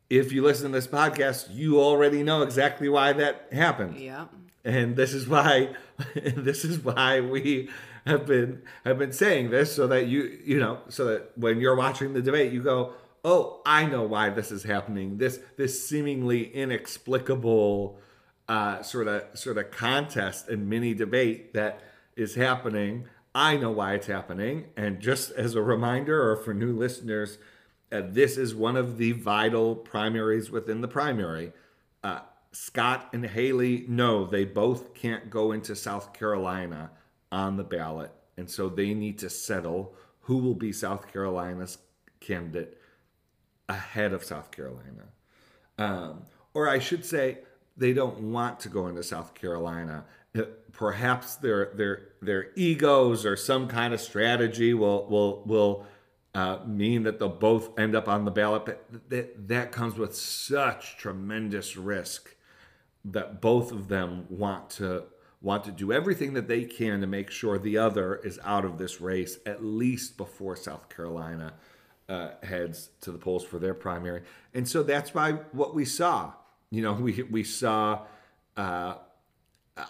if 0.10 0.32
you 0.32 0.44
listen 0.44 0.72
to 0.72 0.78
this 0.78 0.88
podcast, 0.88 1.48
you 1.54 1.80
already 1.80 2.24
know 2.24 2.42
exactly 2.42 2.90
why 2.90 3.14
that 3.14 3.48
happened. 3.52 3.98
Yeah. 3.98 4.26
And 4.64 4.96
this 4.96 5.14
is 5.14 5.28
why 5.28 5.76
this 6.16 6.64
is 6.64 6.80
why 6.80 7.22
we 7.22 7.70
have 8.06 8.26
been 8.26 8.62
have 8.84 9.00
been 9.00 9.14
saying 9.14 9.50
this 9.50 9.76
so 9.76 9.88
that 9.88 10.08
you 10.08 10.40
you 10.44 10.60
know 10.60 10.80
so 10.90 11.06
that 11.06 11.38
when 11.38 11.60
you're 11.60 11.76
watching 11.76 12.14
the 12.14 12.22
debate 12.22 12.52
you 12.52 12.62
go, 12.62 12.94
"Oh, 13.26 13.62
I 13.66 13.86
know 13.86 14.04
why 14.04 14.30
this 14.30 14.52
is 14.52 14.64
happening. 14.64 15.18
This 15.18 15.40
this 15.58 15.86
seemingly 15.88 16.44
inexplicable 16.44 18.00
uh, 18.48 18.82
sort 18.84 19.08
of 19.08 19.24
sort 19.38 19.58
of 19.58 19.72
contest 19.72 20.48
and 20.48 20.70
mini 20.70 20.94
debate 20.94 21.54
that 21.54 21.82
is 22.16 22.36
happening. 22.36 23.08
I 23.34 23.58
know 23.58 23.72
why 23.72 23.96
it's 23.96 24.08
happening." 24.08 24.68
And 24.78 25.02
just 25.02 25.32
as 25.32 25.56
a 25.56 25.62
reminder 25.62 26.32
or 26.32 26.38
for 26.38 26.54
new 26.54 26.74
listeners, 26.74 27.38
uh, 27.92 28.04
this 28.06 28.38
is 28.38 28.56
one 28.56 28.78
of 28.78 28.98
the 28.98 29.12
vital 29.12 29.76
primaries 29.76 30.52
within 30.52 30.82
the 30.82 30.88
primary. 30.88 31.52
Uh, 32.04 32.20
Scott 32.52 33.10
and 33.12 33.26
Haley 33.26 33.86
know 33.90 34.26
they 34.26 34.46
both 34.46 34.94
can't 34.94 35.30
go 35.30 35.52
into 35.52 35.76
South 35.76 36.14
Carolina 36.14 36.92
on 37.32 37.58
the 37.58 37.64
ballot. 37.66 38.12
And 38.38 38.50
so 38.50 38.70
they 38.70 38.94
need 38.94 39.20
to 39.20 39.30
settle 39.30 39.94
who 40.22 40.38
will 40.38 40.56
be 40.56 40.72
South 40.72 41.12
Carolina's 41.12 41.78
candidate 42.20 42.80
ahead 43.70 44.14
of 44.14 44.24
South 44.24 44.52
Carolina. 44.52 45.10
Um, 45.78 46.24
or 46.54 46.70
I 46.70 46.80
should 46.80 47.06
say, 47.06 47.40
they 47.78 47.94
don't 47.94 48.32
want 48.32 48.60
to 48.62 48.70
go 48.70 48.88
into 48.88 49.04
South 49.04 49.34
Carolina. 49.34 50.06
Uh, 50.38 50.44
Perhaps 50.72 51.38
their 51.38 51.72
their 51.76 52.10
their 52.22 52.48
egos 52.58 53.26
or 53.26 53.38
some 53.38 53.70
kind 53.70 53.94
of 53.94 54.02
strategy 54.02 54.74
will 54.74 55.08
will 55.08 55.44
will 55.46 55.86
uh, 56.34 56.60
mean 56.66 57.04
that 57.04 57.18
they'll 57.18 57.30
both 57.30 57.80
end 57.80 57.96
up 57.96 58.10
on 58.10 58.26
the 58.26 58.32
ballot. 58.32 58.66
But 58.66 59.10
that 59.10 59.48
that 59.48 59.72
comes 59.72 59.98
with 59.98 60.14
such 60.14 60.98
tremendous 60.98 61.78
risk 61.78 62.36
that 63.06 63.40
both 63.40 63.72
of 63.72 63.88
them 63.88 64.26
want 64.30 64.70
to 64.72 65.06
want 65.42 65.64
to 65.64 65.72
do 65.72 65.94
everything 65.94 66.34
that 66.34 66.50
they 66.50 66.66
can 66.66 67.00
to 67.00 67.08
make 67.08 67.32
sure 67.32 67.58
the 67.58 67.78
other 67.78 68.16
is 68.16 68.40
out 68.44 68.66
of 68.66 68.78
this 68.78 69.00
race 69.00 69.38
at 69.46 69.64
least 69.64 70.18
before 70.18 70.56
South 70.56 70.90
Carolina 70.90 71.54
uh, 72.08 72.30
heads 72.44 72.90
to 73.02 73.12
the 73.12 73.18
polls 73.18 73.44
for 73.44 73.60
their 73.60 73.74
primary. 73.74 74.22
And 74.54 74.68
so 74.68 74.84
that's 74.84 75.14
why 75.14 75.34
what 75.52 75.74
we 75.74 75.86
saw, 75.86 76.34
you 76.70 76.82
know, 76.82 76.94
we 77.08 77.24
we 77.24 77.44
saw. 77.44 78.02
Uh, 78.56 78.96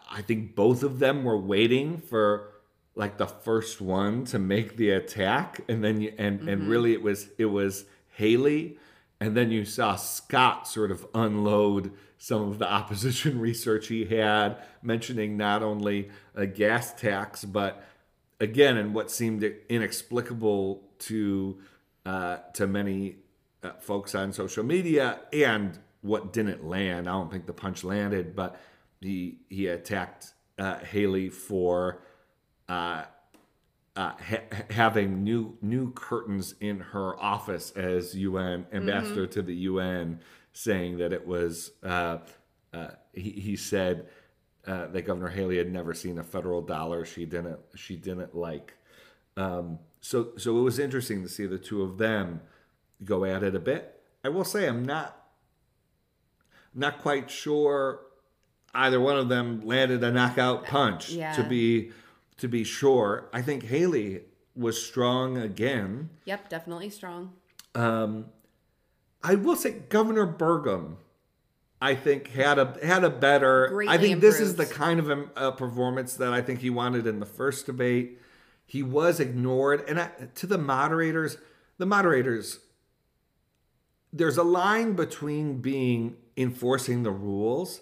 I 0.10 0.24
think 0.24 0.56
both 0.56 0.82
of 0.82 0.98
them 0.98 1.24
were 1.24 1.38
waiting 1.38 2.00
for 2.00 2.50
like 2.96 3.18
the 3.18 3.28
first 3.28 3.82
one 3.82 4.26
to 4.26 4.40
make 4.40 4.78
the 4.78 4.90
attack, 4.92 5.62
and 5.68 5.84
then 5.84 6.02
you 6.02 6.14
and 6.18 6.48
and 6.50 6.68
really 6.68 6.94
it 6.94 7.02
was 7.02 7.30
it 7.38 7.46
was 7.46 7.86
Haley, 8.14 8.78
and 9.20 9.36
then 9.36 9.52
you 9.52 9.66
saw 9.66 9.96
Scott 9.96 10.68
sort 10.68 10.92
of 10.92 11.06
unload 11.14 11.92
some 12.18 12.50
of 12.50 12.58
the 12.58 12.72
opposition 12.72 13.40
research 13.40 13.88
he 13.88 14.06
had, 14.06 14.58
mentioning 14.82 15.38
not 15.38 15.62
only 15.62 16.10
a 16.34 16.48
gas 16.48 16.94
tax, 16.94 17.46
but 17.46 17.84
again, 18.40 18.78
and 18.78 18.96
what 18.96 19.12
seemed 19.12 19.44
inexplicable 19.70 20.82
to 20.98 21.60
uh, 22.06 22.38
to 22.54 22.68
many 22.68 23.18
uh, 23.64 23.72
folks 23.80 24.16
on 24.16 24.32
social 24.34 24.64
media, 24.64 25.20
and 25.34 25.80
what 26.02 26.32
didn't 26.34 26.66
land. 26.66 27.10
I 27.10 27.14
don't 27.14 27.32
think 27.32 27.48
the 27.48 27.54
punch 27.54 27.84
landed, 27.84 28.36
but 28.36 28.60
he 29.02 29.40
he 29.50 29.68
attacked 29.68 30.34
uh, 30.58 30.80
Haley 30.80 31.30
for 31.30 32.02
uh, 32.70 33.04
uh, 33.96 34.12
ha- 34.12 34.64
having 34.70 35.24
new 35.24 35.58
new 35.62 35.92
curtains 35.94 36.56
in 36.60 36.80
her 36.80 37.20
office 37.20 37.72
as 37.72 38.16
UN 38.16 38.66
ambassador 38.72 39.26
to 39.28 39.42
the 39.42 39.56
UN, 39.56 40.20
saying 40.54 40.98
that 40.98 41.14
it 41.14 41.26
was. 41.26 41.72
Uh, 41.84 42.18
uh, 42.74 42.90
he, 43.14 43.32
he 43.32 43.56
said 43.56 44.08
uh, 44.68 44.88
that 44.88 45.04
Governor 45.04 45.30
Haley 45.30 45.58
had 45.58 45.72
never 45.72 45.94
seen 45.94 46.18
a 46.20 46.24
federal 46.24 46.62
dollar 46.62 47.06
she 47.06 47.26
didn't 47.26 47.60
she 47.76 47.96
didn't 47.96 48.36
like. 48.36 48.74
Um, 49.38 49.80
so 50.06 50.34
so 50.38 50.60
it 50.60 50.62
was 50.62 50.78
interesting 50.78 51.24
to 51.24 51.30
see 51.30 51.48
the 51.48 51.58
two 51.58 51.82
of 51.82 51.98
them 51.98 52.42
go 53.04 53.26
at 53.26 53.42
it 53.42 53.56
a 53.56 53.60
bit. 53.60 54.04
I 54.24 54.30
will 54.30 54.44
say 54.44 54.68
I'm 54.68 54.84
not 54.86 55.18
not 56.76 57.00
quite 57.02 57.32
sure 57.32 58.02
either 58.76 59.00
one 59.00 59.18
of 59.18 59.30
them 59.30 59.62
landed 59.66 60.04
a 60.04 60.12
knockout 60.12 60.66
punch 60.66 61.10
Yeah. 61.10 61.34
to 61.34 61.44
be 61.44 61.92
to 62.38 62.48
be 62.48 62.64
sure. 62.64 63.30
I 63.34 63.42
think 63.42 63.64
Haley 63.64 64.22
was 64.56 64.80
strong 64.80 65.38
again. 65.38 66.12
Yep, 66.26 66.50
definitely 66.50 66.92
strong. 66.92 67.34
Um, 67.74 68.28
I 69.24 69.34
will 69.34 69.56
say 69.56 69.72
Governor 69.90 70.28
Burgum, 70.28 70.98
I 71.82 71.96
think 71.96 72.28
had 72.28 72.60
a 72.60 72.78
had 72.84 73.04
a 73.04 73.10
better. 73.10 73.70
I 73.70 73.70
Greatly 73.72 73.98
think 73.98 74.22
this 74.22 74.40
is 74.40 74.56
the 74.56 74.68
kind 74.68 75.00
of 75.00 75.10
a, 75.10 75.30
uh, 75.36 75.52
performance 75.52 76.14
that 76.18 76.32
I 76.32 76.44
think 76.44 76.60
he 76.60 76.70
wanted 76.70 77.08
in 77.08 77.20
the 77.20 77.26
first 77.26 77.66
debate. 77.66 78.20
He 78.66 78.82
was 78.82 79.20
ignored, 79.20 79.84
and 79.88 80.00
I, 80.00 80.10
to 80.36 80.48
the 80.48 80.58
moderators, 80.58 81.38
the 81.78 81.86
moderators. 81.86 82.60
There's 84.12 84.38
a 84.38 84.44
line 84.44 84.94
between 84.94 85.62
being 85.62 86.16
enforcing 86.38 87.04
the 87.04 87.12
rules 87.12 87.82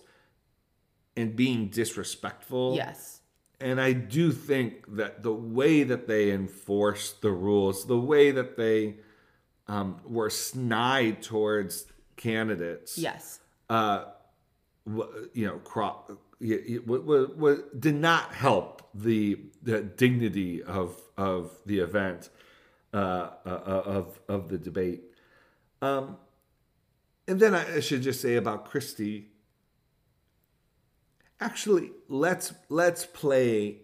and 1.16 1.36
being 1.36 1.68
disrespectful. 1.68 2.75
Yes. 2.75 3.22
And 3.60 3.80
I 3.80 3.94
do 3.94 4.32
think 4.32 4.96
that 4.98 5.24
the 5.24 5.32
way 5.34 5.84
that 5.84 6.08
they 6.08 6.32
enforced 6.32 7.22
the 7.22 7.32
rules, 7.32 7.86
the 7.86 8.00
way 8.00 8.32
that 8.32 8.58
they 8.58 8.96
um, 9.68 10.02
were 10.06 10.30
snide 10.30 11.22
towards 11.22 11.86
candidates, 12.18 12.98
Yes. 12.98 13.40
uh, 13.70 14.06
you 14.86 15.46
know, 15.48 15.60
did 16.43 17.95
not 17.95 18.33
help 18.33 18.89
the 18.93 19.39
the 19.62 19.81
dignity 19.81 20.62
of 20.62 21.00
of 21.17 21.51
the 21.65 21.79
event, 21.79 22.29
uh, 22.93 23.29
uh, 23.45 23.50
of 23.85 24.19
of 24.27 24.50
the 24.50 24.57
debate. 24.57 25.03
Um, 25.81 26.17
and 27.27 27.39
then 27.39 27.55
I 27.55 27.77
I 27.77 27.79
should 27.79 28.01
just 28.01 28.21
say 28.21 28.35
about 28.35 28.65
Christie. 28.65 29.29
Actually, 31.39 31.91
let's 32.07 32.53
let's 32.69 33.05
play 33.05 33.77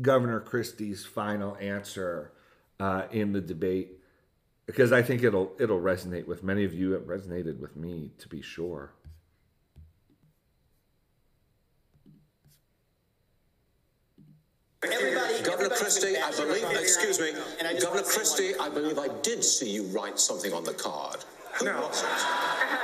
Governor 0.00 0.40
Christie's 0.40 1.04
final 1.04 1.56
answer 1.58 2.32
uh, 2.80 3.04
in 3.10 3.32
the 3.32 3.40
debate 3.40 3.98
because 4.66 4.92
I 4.92 5.02
think 5.02 5.22
it'll 5.22 5.52
it'll 5.58 5.80
resonate 5.80 6.26
with 6.26 6.42
many 6.42 6.64
of 6.64 6.74
you. 6.74 6.94
It 6.94 7.06
resonated 7.06 7.60
with 7.60 7.76
me, 7.76 8.12
to 8.18 8.28
be 8.28 8.42
sure. 8.42 8.92
Christie, 16.00 16.18
I 16.18 16.30
believe, 16.30 16.80
excuse 16.80 17.20
me, 17.20 17.30
and 17.58 17.68
I 17.68 17.72
just 17.72 17.84
Governor 17.84 18.02
want 18.02 18.06
to 18.06 18.12
say 18.12 18.18
Christie, 18.18 18.54
I 18.60 18.68
believe 18.68 18.98
I 18.98 19.08
did 19.22 19.44
see 19.44 19.70
you 19.70 19.84
write 19.84 20.18
something 20.18 20.52
on 20.52 20.64
the 20.64 20.74
card. 20.74 21.24
Who 21.58 21.66
No. 21.66 21.90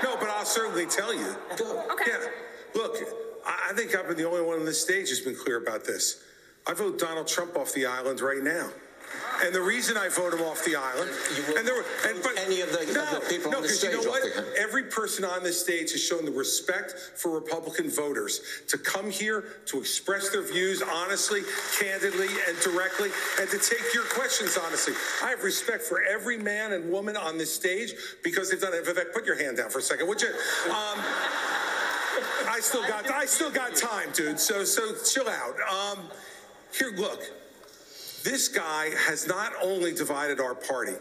No, 0.03 0.17
but 0.17 0.29
I'll 0.29 0.45
certainly 0.45 0.87
tell 0.87 1.15
you. 1.15 1.35
Go. 1.57 1.85
Okay. 1.93 2.11
Yeah. 2.11 2.29
Look, 2.75 2.97
I 3.47 3.71
I 3.71 3.73
think 3.73 3.95
I've 3.95 4.07
been 4.09 4.17
the 4.17 4.29
only 4.29 4.43
one 4.43 4.59
on 4.59 4.65
this 4.67 4.81
stage 4.81 5.09
who's 5.09 5.21
been 5.21 5.37
clear 5.37 5.57
about 5.57 5.85
this. 5.85 6.23
I 6.67 6.75
vote 6.75 6.99
Donald 6.99 7.27
Trump 7.27 7.57
off 7.57 7.73
the 7.73 7.87
island 7.87 8.21
right 8.21 8.43
now. 8.43 8.69
And 9.41 9.55
the 9.55 9.61
reason 9.63 9.97
I 9.97 10.09
vote 10.09 10.35
him 10.35 10.43
off 10.43 10.65
the 10.65 10.75
island, 10.75 11.11
You 11.37 11.45
will 11.47 11.59
and 11.59 11.69
there 11.69 11.77
were, 11.77 11.85
and, 12.09 12.21
but 12.25 12.37
any 12.39 12.61
of 12.61 12.73
the- 12.73 12.81
of 12.81 12.93
no, 12.93 13.21
the 13.21 13.27
people 13.29 13.53
no, 13.53 13.59
on 13.59 13.63
the 13.63 13.69
'cause 13.69 13.85
you 13.85 13.93
know 13.93 14.03
what? 14.03 14.23
Every 14.57 14.83
person 14.83 15.25
on 15.25 15.45
this 15.45 15.61
stage 15.61 15.93
has 15.93 16.03
shown 16.03 16.25
the 16.25 16.33
respect 16.33 16.93
for 17.15 17.31
Republican 17.31 17.89
voters 17.89 18.41
to 18.67 18.77
come 18.79 19.11
here 19.11 19.45
to 19.67 19.79
express 19.79 20.31
their 20.31 20.43
views 20.43 20.83
honestly, 20.83 21.43
candidly, 21.79 22.27
and 22.49 22.59
directly, 22.61 23.11
and 23.41 23.49
to 23.51 23.59
take 23.59 23.95
your 23.95 24.03
questions 24.05 24.57
honestly. 24.59 24.95
I 25.23 25.31
have 25.31 25.45
respect 25.45 25.85
for 25.85 26.03
every 26.03 26.39
man 26.39 26.73
and 26.73 26.91
woman 26.91 27.17
on 27.17 27.39
this 27.39 27.55
stage 27.55 27.95
because 28.25 28.51
they've 28.51 28.61
done 28.61 28.75
it. 28.75 28.85
Vivek, 28.85 29.13
put 29.13 29.25
your 29.25 29.37
hand 29.37 29.57
down 29.59 29.71
for 29.71 29.79
a 29.79 29.83
second, 29.83 30.09
would 30.09 30.21
you? 30.21 30.31
Um, 30.67 30.99
I 32.49 32.59
still 32.61 32.83
got 32.89 33.09
I 33.09 33.25
still 33.27 33.51
got 33.53 33.77
time, 33.77 34.11
dude. 34.13 34.41
So 34.41 34.65
so 34.65 34.95
chill 35.05 35.29
out. 35.29 35.55
Um, 35.71 36.11
here, 36.77 36.91
look. 36.91 37.23
This 38.25 38.49
guy 38.49 38.91
has 39.07 39.27
not 39.27 39.53
only 39.63 39.93
divided 39.95 40.41
our 40.41 40.55
party, 40.55 40.95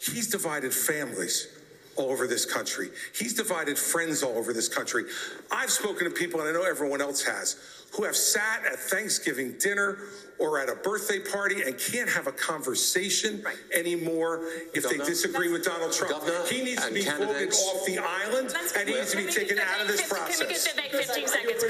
he's 0.00 0.28
divided 0.28 0.74
families 0.74 1.48
all 1.96 2.10
over 2.10 2.26
this 2.26 2.44
country. 2.46 2.88
He's 3.18 3.34
divided 3.34 3.78
friends 3.78 4.22
all 4.22 4.36
over 4.38 4.52
this 4.52 4.68
country. 4.68 5.04
I've 5.50 5.70
spoken 5.70 6.04
to 6.04 6.10
people, 6.10 6.40
and 6.40 6.48
I 6.48 6.52
know 6.52 6.62
everyone 6.64 7.00
else 7.00 7.22
has, 7.24 7.56
who 7.92 8.04
have 8.04 8.16
sat 8.16 8.64
at 8.64 8.78
Thanksgiving 8.78 9.54
dinner 9.58 9.98
or 10.38 10.58
at 10.60 10.68
a 10.70 10.76
birthday 10.76 11.18
party 11.18 11.62
and 11.62 11.76
can't 11.78 12.08
have 12.08 12.26
a 12.26 12.32
conversation 12.32 13.42
Right. 13.42 13.56
anymore 13.74 14.40
if 14.72 14.88
they 14.88 14.96
disagree 14.98 15.50
with 15.50 15.64
Donald 15.64 15.92
Trump. 15.92 16.12
Governor 16.24 16.46
he 16.46 16.62
needs 16.62 16.86
to 16.86 16.92
be 16.92 17.02
voted 17.02 17.52
off 17.52 17.84
the 17.84 17.98
island, 17.98 18.54
and 18.78 18.88
he 18.88 18.94
needs 18.94 19.10
to 19.10 19.16
be 19.18 19.26
taken 19.26 19.58
out 19.58 19.80
of 19.82 19.88
this 19.88 20.00
Vivek, 20.02 20.08
Can 20.08 20.48
we 20.48 20.54
process. 20.54 20.66
give 20.66 20.76
Vivek 20.84 20.90
15 21.04 21.28
seconds? 21.28 21.64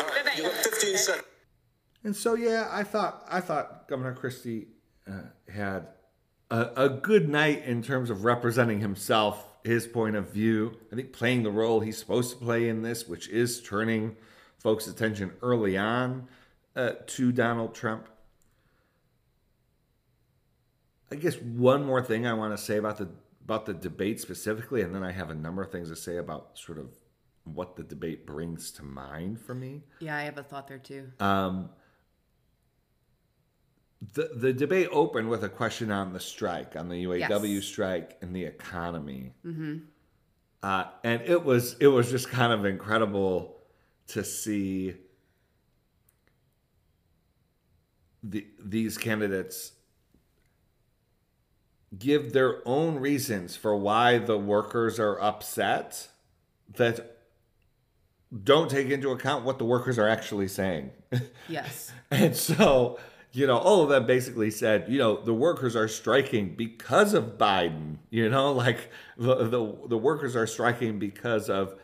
All 0.00 0.08
right, 0.08 0.36
you 0.36 0.42
got 0.44 0.52
Vivek. 0.52 0.64
15 0.64 0.96
seconds. 0.98 1.26
And 2.02 2.16
so, 2.16 2.34
yeah, 2.34 2.68
I 2.70 2.82
thought 2.82 3.24
I 3.28 3.40
thought 3.40 3.88
Governor 3.88 4.14
Christie 4.14 4.68
uh, 5.06 5.22
had 5.52 5.88
a, 6.50 6.70
a 6.76 6.88
good 6.88 7.28
night 7.28 7.64
in 7.64 7.82
terms 7.82 8.10
of 8.10 8.24
representing 8.24 8.80
himself, 8.80 9.44
his 9.64 9.86
point 9.86 10.16
of 10.16 10.30
view. 10.30 10.76
I 10.92 10.96
think 10.96 11.12
playing 11.12 11.42
the 11.42 11.50
role 11.50 11.80
he's 11.80 11.98
supposed 11.98 12.30
to 12.30 12.36
play 12.44 12.68
in 12.68 12.82
this, 12.82 13.06
which 13.06 13.28
is 13.28 13.62
turning 13.62 14.16
folks' 14.58 14.86
attention 14.86 15.32
early 15.42 15.76
on 15.76 16.28
uh, 16.74 16.92
to 17.06 17.32
Donald 17.32 17.74
Trump. 17.74 18.08
I 21.12 21.16
guess 21.16 21.36
one 21.36 21.84
more 21.84 22.02
thing 22.02 22.26
I 22.26 22.34
want 22.34 22.56
to 22.56 22.62
say 22.62 22.76
about 22.76 22.98
the 22.98 23.08
about 23.44 23.66
the 23.66 23.74
debate 23.74 24.20
specifically, 24.20 24.82
and 24.82 24.94
then 24.94 25.02
I 25.02 25.10
have 25.10 25.28
a 25.28 25.34
number 25.34 25.60
of 25.60 25.72
things 25.72 25.88
to 25.88 25.96
say 25.96 26.18
about 26.18 26.56
sort 26.58 26.78
of 26.78 26.94
what 27.44 27.74
the 27.74 27.82
debate 27.82 28.26
brings 28.26 28.70
to 28.72 28.84
mind 28.84 29.40
for 29.40 29.54
me. 29.54 29.82
Yeah, 29.98 30.16
I 30.16 30.22
have 30.22 30.38
a 30.38 30.42
thought 30.42 30.68
there 30.68 30.78
too. 30.78 31.10
Um, 31.18 31.70
the 34.14 34.30
the 34.34 34.52
debate 34.52 34.88
opened 34.92 35.28
with 35.28 35.44
a 35.44 35.48
question 35.48 35.90
on 35.90 36.12
the 36.12 36.20
strike, 36.20 36.76
on 36.76 36.88
the 36.88 37.04
UAW 37.04 37.54
Yes. 37.54 37.64
strike 37.64 38.16
and 38.22 38.34
the 38.34 38.44
economy, 38.44 39.32
mm-hmm. 39.44 39.78
uh, 40.62 40.84
and 41.04 41.22
it 41.22 41.44
was 41.44 41.76
it 41.80 41.88
was 41.88 42.10
just 42.10 42.28
kind 42.28 42.52
of 42.52 42.64
incredible 42.64 43.56
to 44.08 44.24
see 44.24 44.94
the 48.22 48.46
these 48.58 48.96
candidates 48.96 49.72
give 51.98 52.32
their 52.32 52.66
own 52.66 52.96
reasons 52.96 53.56
for 53.56 53.76
why 53.76 54.18
the 54.18 54.38
workers 54.38 55.00
are 55.00 55.20
upset 55.20 56.08
that 56.76 57.18
don't 58.44 58.70
take 58.70 58.88
into 58.90 59.10
account 59.10 59.44
what 59.44 59.58
the 59.58 59.64
workers 59.64 59.98
are 59.98 60.08
actually 60.08 60.48
saying. 60.48 60.90
Yes. 61.48 61.92
And 62.12 62.34
so, 62.34 62.98
you 63.32 63.46
know, 63.46 63.58
all 63.58 63.82
of 63.82 63.88
them 63.88 64.06
basically 64.06 64.50
said, 64.50 64.86
you 64.88 64.98
know, 64.98 65.20
the 65.22 65.34
workers 65.34 65.76
are 65.76 65.86
striking 65.88 66.54
because 66.56 67.14
of 67.14 67.38
Biden. 67.38 67.96
You 68.10 68.28
know, 68.28 68.52
like 68.64 68.90
the 69.16 69.36
the, 69.44 69.76
the 69.88 69.98
workers 69.98 70.34
are 70.36 70.46
striking 70.46 70.98
because 70.98 71.48
of 71.48 71.76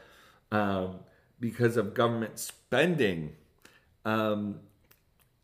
um, 0.53 1.01
because 1.41 1.77
of 1.77 1.95
government 1.95 2.39
spending, 2.39 3.35
um, 4.05 4.61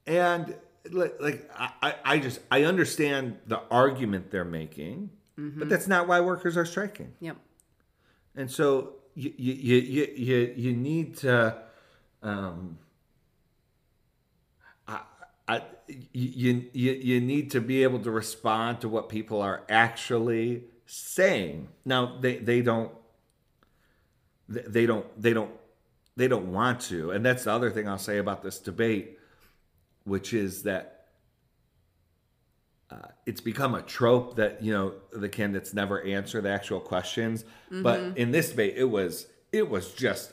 and 0.07 0.55
like, 0.91 1.15
like 1.21 1.51
I, 1.57 1.95
I- 2.05 2.19
just 2.19 2.41
I 2.51 2.65
understand 2.65 3.39
the 3.47 3.61
argument 3.71 4.31
they're 4.31 4.45
making, 4.45 5.11
but 5.37 5.69
that's 5.69 5.87
not 5.87 6.09
why 6.09 6.21
workers 6.21 6.57
are 6.57 6.65
striking. 6.65 7.13
Yep. 7.21 7.37
And 8.37 8.51
so 8.51 8.95
you 9.15 9.33
you 9.37 9.53
you 9.55 9.77
you, 9.77 10.13
you, 10.17 10.55
you 10.57 10.73
need 10.73 11.17
to 11.19 11.57
um 12.23 12.79
I, 15.49 15.63
you, 15.89 16.71
you 16.73 16.93
you 16.93 17.21
need 17.21 17.51
to 17.53 17.61
be 17.61 17.83
able 17.83 17.99
to 18.01 18.11
respond 18.11 18.81
to 18.83 18.89
what 18.89 19.09
people 19.09 19.43
are 19.43 19.63
actually 19.69 20.65
saying. 20.87 21.69
Now 21.85 22.19
they 22.21 22.37
they 22.37 22.63
don't 22.63 22.93
they 24.49 24.87
don't 24.87 25.07
they 25.21 25.33
don't 25.33 25.51
they 26.17 26.29
don't 26.29 26.53
want 26.53 26.81
to. 26.83 27.11
And 27.11 27.25
that's 27.25 27.45
the 27.45 27.53
other 27.53 27.71
thing 27.71 27.89
I'll 27.89 27.99
say 27.99 28.19
about 28.19 28.43
this 28.43 28.59
debate 28.59 29.19
which 30.05 30.33
is 30.33 30.65
that 30.65 31.07
uh, 32.91 32.97
it's 33.25 33.41
become 33.41 33.75
a 33.75 33.83
trope 33.83 34.37
that 34.37 34.63
you 34.63 34.73
know 34.73 34.95
the 35.13 35.29
candidates 35.29 35.73
never 35.73 36.03
answer 36.03 36.41
the 36.41 36.51
actual 36.51 36.81
questions 36.81 37.45
but 37.71 38.01
in 38.17 38.31
this 38.33 38.51
debate 38.51 38.75
it 38.77 38.85
was 38.85 39.27
it 39.51 39.69
was 39.69 39.93
just 39.93 40.33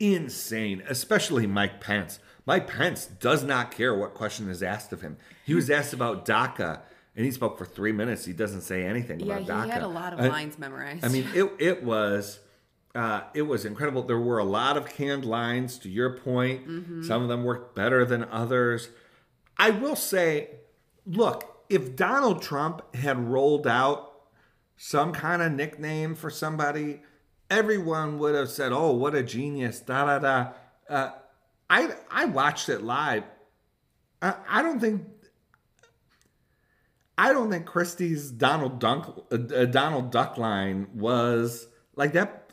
insane 0.00 0.82
especially 0.88 1.46
mike 1.46 1.80
pence 1.80 2.18
mike 2.46 2.66
pence 2.68 3.06
does 3.06 3.44
not 3.44 3.70
care 3.70 3.94
what 3.94 4.14
question 4.14 4.48
is 4.50 4.62
asked 4.62 4.92
of 4.92 5.00
him 5.00 5.16
he 5.44 5.54
was 5.54 5.70
asked 5.70 5.92
about 5.92 6.24
daca 6.24 6.80
and 7.14 7.24
he 7.26 7.30
spoke 7.30 7.58
for 7.58 7.64
three 7.66 7.92
minutes 7.92 8.24
he 8.24 8.32
doesn't 8.32 8.62
say 8.62 8.84
anything 8.84 9.20
Yeah, 9.20 9.38
about 9.38 9.64
he 9.66 9.70
daca 9.70 9.72
had 9.74 9.82
a 9.82 9.88
lot 9.88 10.12
of 10.12 10.18
And- 10.18 10.28
lines 10.28 10.58
memorized. 10.58 11.04
I 11.04 11.08
mean, 11.08 11.26
it 11.34 11.50
it 11.58 11.82
was 11.84 12.40
uh, 12.94 13.22
it 13.34 13.42
was 13.42 13.64
incredible. 13.64 14.02
There 14.02 14.18
were 14.18 14.38
a 14.38 14.44
lot 14.44 14.76
of 14.76 14.86
canned 14.86 15.24
lines. 15.24 15.78
To 15.78 15.88
your 15.88 16.18
point, 16.18 17.04
some 17.06 17.22
of 17.22 17.28
them 17.28 17.42
worked 17.44 17.74
better 17.74 18.04
than 18.04 18.24
others. 18.24 18.90
I 19.56 19.70
will 19.70 19.96
say, 19.96 20.50
look, 21.06 21.64
if 21.70 21.96
Donald 21.96 22.42
Trump 22.42 22.94
had 22.94 23.18
rolled 23.18 23.66
out 23.66 24.12
some 24.76 25.12
kind 25.12 25.40
of 25.40 25.52
nickname 25.52 26.14
for 26.14 26.28
somebody, 26.28 27.00
everyone 27.50 28.18
would 28.18 28.34
have 28.34 28.50
said, 28.50 28.72
"Oh, 28.72 28.92
what 28.92 29.14
a 29.14 29.22
genius!" 29.22 29.80
Da 29.80 30.04
da 30.06 30.18
da. 30.18 30.52
Uh, 30.88 31.10
I 31.68 31.90
I 32.10 32.26
watched 32.26 32.68
it 32.68 32.82
live. 32.82 33.24
I, 34.20 34.34
I 34.48 34.62
don't 34.62 34.80
think 34.80 35.06
I 37.18 37.32
don't 37.32 37.50
think 37.50 37.66
Christie's 37.66 38.30
Donald 38.30 38.78
Dunk 38.78 39.06
uh, 39.30 39.34
uh, 39.34 39.64
Donald 39.66 40.10
Duck 40.10 40.38
line 40.38 40.88
was 40.94 41.68
like 41.96 42.12
that 42.12 42.52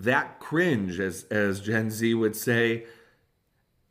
that 0.00 0.40
cringe 0.40 1.00
as 1.00 1.24
as 1.24 1.60
Gen 1.60 1.90
Z 1.90 2.14
would 2.14 2.36
say. 2.36 2.86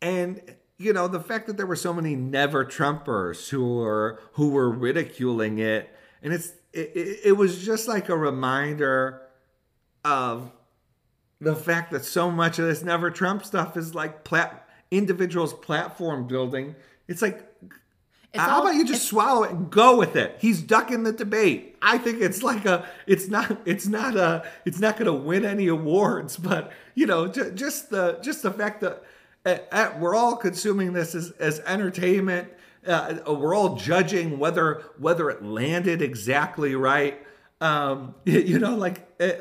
And 0.00 0.40
you 0.78 0.92
know, 0.92 1.06
the 1.06 1.20
fact 1.20 1.46
that 1.46 1.56
there 1.56 1.66
were 1.66 1.76
so 1.76 1.92
many 1.92 2.16
never 2.16 2.64
Trumpers 2.64 3.50
who 3.50 3.76
were 3.76 4.20
who 4.32 4.50
were 4.50 4.70
ridiculing 4.70 5.58
it 5.58 5.94
and 6.22 6.32
it's 6.32 6.52
it, 6.72 6.92
it, 6.94 7.20
it 7.24 7.32
was 7.32 7.64
just 7.64 7.88
like 7.88 8.08
a 8.08 8.16
reminder 8.16 9.22
of 10.04 10.52
the 11.42 11.56
fact 11.56 11.90
that 11.90 12.04
so 12.04 12.30
much 12.30 12.58
of 12.58 12.66
this 12.66 12.82
never 12.82 13.10
Trump 13.10 13.44
stuff 13.44 13.76
is 13.76 13.94
like 13.94 14.22
plat- 14.24 14.68
individuals 14.90 15.52
platform 15.52 16.26
building. 16.26 16.74
It's 17.08 17.20
like 17.20 17.44
It's 18.32 18.40
how 18.42 18.56
all- 18.56 18.62
about 18.62 18.76
you 18.76 18.86
just 18.86 19.08
swallow 19.08 19.42
it 19.42 19.50
and 19.50 19.68
go 19.70 19.96
with 19.98 20.14
it? 20.16 20.36
He's 20.38 20.62
ducking 20.62 21.02
the 21.02 21.12
debate. 21.12 21.76
I 21.82 21.98
think 21.98 22.20
it's 22.22 22.42
like 22.44 22.64
a, 22.64 22.86
it's 23.06 23.26
not, 23.28 23.60
it's 23.64 23.88
not 23.88 24.16
a, 24.16 24.44
it's 24.64 24.78
not 24.78 24.96
going 24.96 25.06
to 25.06 25.12
win 25.12 25.44
any 25.44 25.66
awards, 25.66 26.36
but 26.36 26.70
you 26.94 27.06
know, 27.06 27.26
ju- 27.26 27.50
just 27.50 27.90
the, 27.90 28.18
just 28.22 28.42
the 28.42 28.52
fact 28.52 28.80
that 28.82 29.02
uh, 29.44 29.58
uh, 29.72 29.92
we're 29.98 30.14
all 30.14 30.36
consuming 30.36 30.92
this 30.92 31.14
as, 31.16 31.32
as 31.32 31.58
entertainment. 31.60 32.48
Uh, 32.86 33.16
we're 33.26 33.54
all 33.54 33.74
judging 33.76 34.38
whether 34.38 34.82
whether 34.98 35.28
it 35.30 35.42
landed 35.44 36.02
exactly 36.02 36.74
right. 36.76 37.20
Um, 37.60 38.14
you 38.24 38.58
know, 38.60 38.76
like. 38.76 39.08
Uh, 39.20 39.32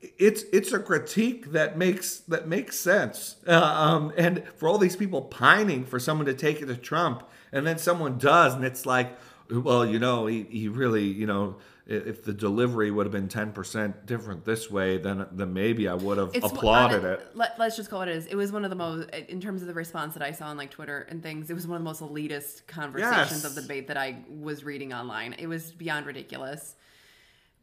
it's 0.00 0.42
it's 0.52 0.72
a 0.72 0.78
critique 0.78 1.52
that 1.52 1.76
makes 1.78 2.18
that 2.28 2.46
makes 2.46 2.78
sense. 2.78 3.36
Uh, 3.46 3.52
um, 3.54 4.12
and 4.16 4.44
for 4.56 4.68
all 4.68 4.78
these 4.78 4.96
people 4.96 5.22
pining 5.22 5.84
for 5.84 5.98
someone 5.98 6.26
to 6.26 6.34
take 6.34 6.60
it 6.60 6.66
to 6.66 6.76
Trump, 6.76 7.22
and 7.52 7.66
then 7.66 7.78
someone 7.78 8.18
does, 8.18 8.54
and 8.54 8.64
it's 8.64 8.84
like, 8.86 9.18
well, 9.50 9.86
you 9.86 9.98
know, 9.98 10.26
he, 10.26 10.44
he 10.44 10.68
really, 10.68 11.04
you 11.04 11.26
know, 11.26 11.56
if 11.86 12.24
the 12.24 12.32
delivery 12.32 12.90
would 12.90 13.06
have 13.06 13.12
been 13.12 13.28
ten 13.28 13.52
percent 13.52 14.06
different 14.06 14.44
this 14.44 14.70
way, 14.70 14.98
then 14.98 15.26
then 15.32 15.52
maybe 15.52 15.88
I 15.88 15.94
would 15.94 16.18
have 16.18 16.30
It's 16.34 16.44
applauded 16.44 17.04
it. 17.04 17.28
Let, 17.34 17.58
let's 17.58 17.76
just 17.76 17.88
call 17.88 18.02
it 18.02 18.08
as 18.08 18.26
it 18.26 18.36
is 18.36 18.52
one 18.52 18.64
of 18.64 18.70
the 18.70 18.76
most 18.76 19.08
in 19.10 19.40
terms 19.40 19.62
of 19.62 19.68
the 19.68 19.74
response 19.74 20.14
that 20.14 20.22
I 20.22 20.32
saw 20.32 20.46
on 20.46 20.56
like 20.56 20.70
Twitter 20.70 21.06
and 21.08 21.22
things. 21.22 21.48
It 21.48 21.54
was 21.54 21.66
one 21.66 21.76
of 21.76 21.82
the 21.82 21.88
most 21.88 22.02
elitist 22.02 22.66
conversations 22.66 23.30
Yes. 23.30 23.44
of 23.44 23.54
the 23.54 23.62
debate 23.62 23.88
that 23.88 23.96
I 23.96 24.18
was 24.28 24.62
reading 24.64 24.92
online. 24.92 25.32
It 25.34 25.46
was 25.46 25.72
beyond 25.72 26.06
ridiculous. 26.06 26.74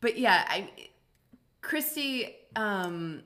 But 0.01 0.17
yeah, 0.17 0.45
I 0.47 0.69
Christie, 1.63 2.35
um, 2.55 3.23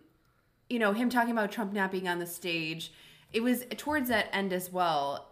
you 0.69 0.79
know, 0.79 0.93
him 0.93 1.09
talking 1.09 1.31
about 1.31 1.51
Trump 1.51 1.73
not 1.73 1.91
being 1.91 2.07
on 2.07 2.19
the 2.19 2.25
stage. 2.25 2.93
It 3.33 3.41
was 3.41 3.65
towards 3.75 4.07
that 4.07 4.29
end 4.31 4.53
as 4.53 4.71
well, 4.71 5.27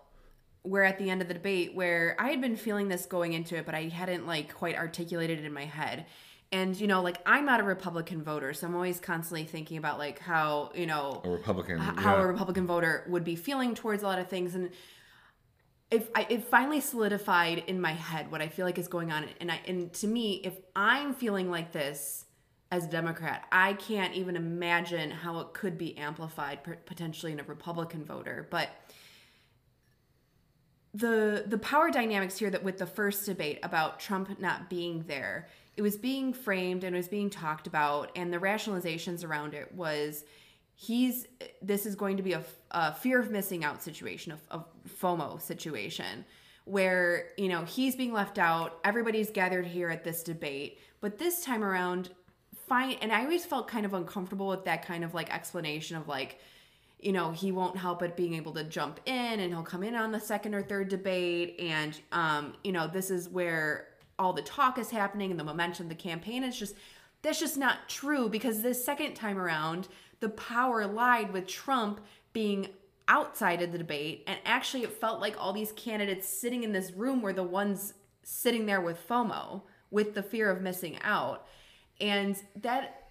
where 0.63 0.83
at 0.83 0.97
the 0.97 1.09
end 1.09 1.21
of 1.21 1.29
the 1.29 1.33
debate, 1.33 1.73
where 1.73 2.17
I 2.19 2.29
had 2.29 2.41
been 2.41 2.57
feeling 2.57 2.89
this 2.89 3.05
going 3.05 3.31
into 3.31 3.55
it, 3.55 3.65
but 3.65 3.75
I 3.75 3.83
hadn't 3.83 4.27
like 4.27 4.53
quite 4.53 4.75
articulated 4.75 5.39
it 5.39 5.45
in 5.45 5.53
my 5.53 5.65
head. 5.65 6.07
And 6.51 6.75
you 6.79 6.87
know, 6.87 7.01
like 7.01 7.17
I'm 7.25 7.45
not 7.45 7.59
a 7.59 7.63
Republican 7.63 8.23
voter, 8.23 8.53
so 8.53 8.67
I'm 8.67 8.75
always 8.75 8.99
constantly 8.99 9.45
thinking 9.45 9.77
about 9.77 9.97
like 9.97 10.19
how 10.19 10.71
you 10.75 10.85
know 10.85 11.21
A 11.23 11.29
Republican, 11.29 11.77
h- 11.77 11.97
how 11.97 12.17
yeah. 12.17 12.23
a 12.23 12.27
Republican 12.27 12.67
voter 12.67 13.05
would 13.07 13.23
be 13.23 13.35
feeling 13.35 13.75
towards 13.75 14.03
a 14.03 14.07
lot 14.07 14.19
of 14.19 14.27
things, 14.27 14.55
and 14.55 14.71
if 15.91 16.09
I, 16.15 16.25
it 16.29 16.43
finally 16.43 16.81
solidified 16.81 17.63
in 17.67 17.79
my 17.79 17.93
head 17.93 18.31
what 18.31 18.41
I 18.41 18.47
feel 18.47 18.65
like 18.65 18.77
is 18.77 18.87
going 18.87 19.11
on, 19.11 19.25
and 19.39 19.51
I 19.51 19.59
and 19.67 19.93
to 19.93 20.07
me, 20.07 20.41
if 20.43 20.53
I'm 20.75 21.13
feeling 21.13 21.49
like 21.49 21.71
this 21.71 22.24
as 22.75 22.85
a 22.85 22.89
Democrat, 22.89 23.45
I 23.53 23.73
can't 23.73 24.13
even 24.15 24.35
imagine 24.35 25.09
how 25.09 25.39
it 25.39 25.53
could 25.53 25.77
be 25.77 25.97
amplified 25.97 26.59
potentially 26.85 27.31
in 27.31 27.39
a 27.39 27.43
Republican 27.43 28.03
voter, 28.03 28.47
but 28.51 28.69
the 30.93 31.45
the 31.47 31.57
power 31.57 31.89
dynamics 31.89 32.37
here 32.37 32.49
that 32.49 32.63
with 32.63 32.77
the 32.77 32.85
first 32.85 33.25
debate 33.25 33.59
about 33.63 33.99
Trump 33.99 34.39
not 34.39 34.69
being 34.69 35.05
there, 35.07 35.47
it 35.77 35.81
was 35.81 35.95
being 35.95 36.33
framed 36.33 36.83
and 36.83 36.95
it 36.95 36.99
was 36.99 37.07
being 37.07 37.29
talked 37.29 37.65
about, 37.65 38.11
and 38.15 38.31
the 38.31 38.37
rationalizations 38.37 39.23
around 39.23 39.53
it 39.53 39.73
was 39.73 40.25
he's 40.73 41.27
this 41.61 41.85
is 41.85 41.95
going 41.95 42.17
to 42.17 42.23
be 42.23 42.33
a, 42.33 42.43
a 42.71 42.93
fear 42.93 43.19
of 43.19 43.31
missing 43.31 43.63
out 43.63 43.81
situation, 43.81 44.33
a, 44.51 44.57
a 44.57 44.65
FOMO 45.01 45.41
situation, 45.41 46.25
where 46.65 47.27
you 47.37 47.47
know 47.47 47.63
he's 47.63 47.95
being 47.95 48.11
left 48.11 48.37
out, 48.37 48.79
everybody's 48.83 49.31
gathered 49.31 49.65
here 49.65 49.89
at 49.89 50.03
this 50.03 50.23
debate, 50.23 50.79
but 50.99 51.17
this 51.17 51.43
time 51.43 51.63
around, 51.63 52.09
And 52.69 53.11
I 53.11 53.23
always 53.23 53.45
felt 53.45 53.67
kind 53.67 53.85
of 53.85 53.93
uncomfortable 53.93 54.47
with 54.47 54.65
that 54.65 54.85
kind 54.85 55.03
of 55.03 55.13
like 55.13 55.33
explanation 55.33 55.97
of 55.97 56.07
like 56.07 56.39
you 56.99 57.11
know 57.11 57.31
he 57.31 57.51
won't 57.51 57.77
help 57.77 57.99
but 57.99 58.15
being 58.15 58.33
able 58.35 58.53
to 58.53 58.63
jump 58.63 58.99
in 59.05 59.39
and 59.39 59.53
he'll 59.53 59.63
come 59.63 59.83
in 59.83 59.95
on 59.95 60.11
the 60.11 60.19
second 60.19 60.55
or 60.55 60.61
third 60.61 60.89
debate. 60.89 61.55
And 61.59 61.99
um 62.11 62.53
you 62.63 62.71
know 62.71 62.87
this 62.87 63.09
is 63.09 63.29
where 63.29 63.87
all 64.17 64.33
the 64.33 64.41
talk 64.41 64.77
is 64.77 64.89
happening 64.89 65.31
and 65.31 65.39
the 65.39 65.43
momentum 65.43 65.85
of 65.85 65.89
the 65.89 65.95
campaign 65.95 66.43
is 66.43 66.57
just 66.57 66.75
that's 67.21 67.39
just 67.39 67.57
not 67.57 67.89
true 67.89 68.29
because 68.29 68.61
the 68.61 68.73
second 68.73 69.15
time 69.15 69.37
around 69.37 69.87
the 70.19 70.29
power 70.29 70.85
lied 70.85 71.33
with 71.33 71.47
Trump 71.47 71.99
being 72.33 72.69
outside 73.07 73.61
of 73.61 73.71
the 73.71 73.77
debate. 73.77 74.23
And 74.27 74.37
actually 74.45 74.83
it 74.83 74.91
felt 74.91 75.19
like 75.19 75.35
all 75.37 75.53
these 75.53 75.71
candidates 75.73 76.27
sitting 76.27 76.63
in 76.63 76.71
this 76.71 76.91
room 76.91 77.21
were 77.21 77.33
the 77.33 77.43
ones 77.43 77.93
sitting 78.23 78.65
there 78.65 78.81
with 78.81 79.07
FOMO 79.07 79.61
with 79.91 80.15
the 80.15 80.23
fear 80.23 80.49
of 80.49 80.61
missing 80.61 80.97
out 81.01 81.47
and 81.99 82.35
that 82.61 83.09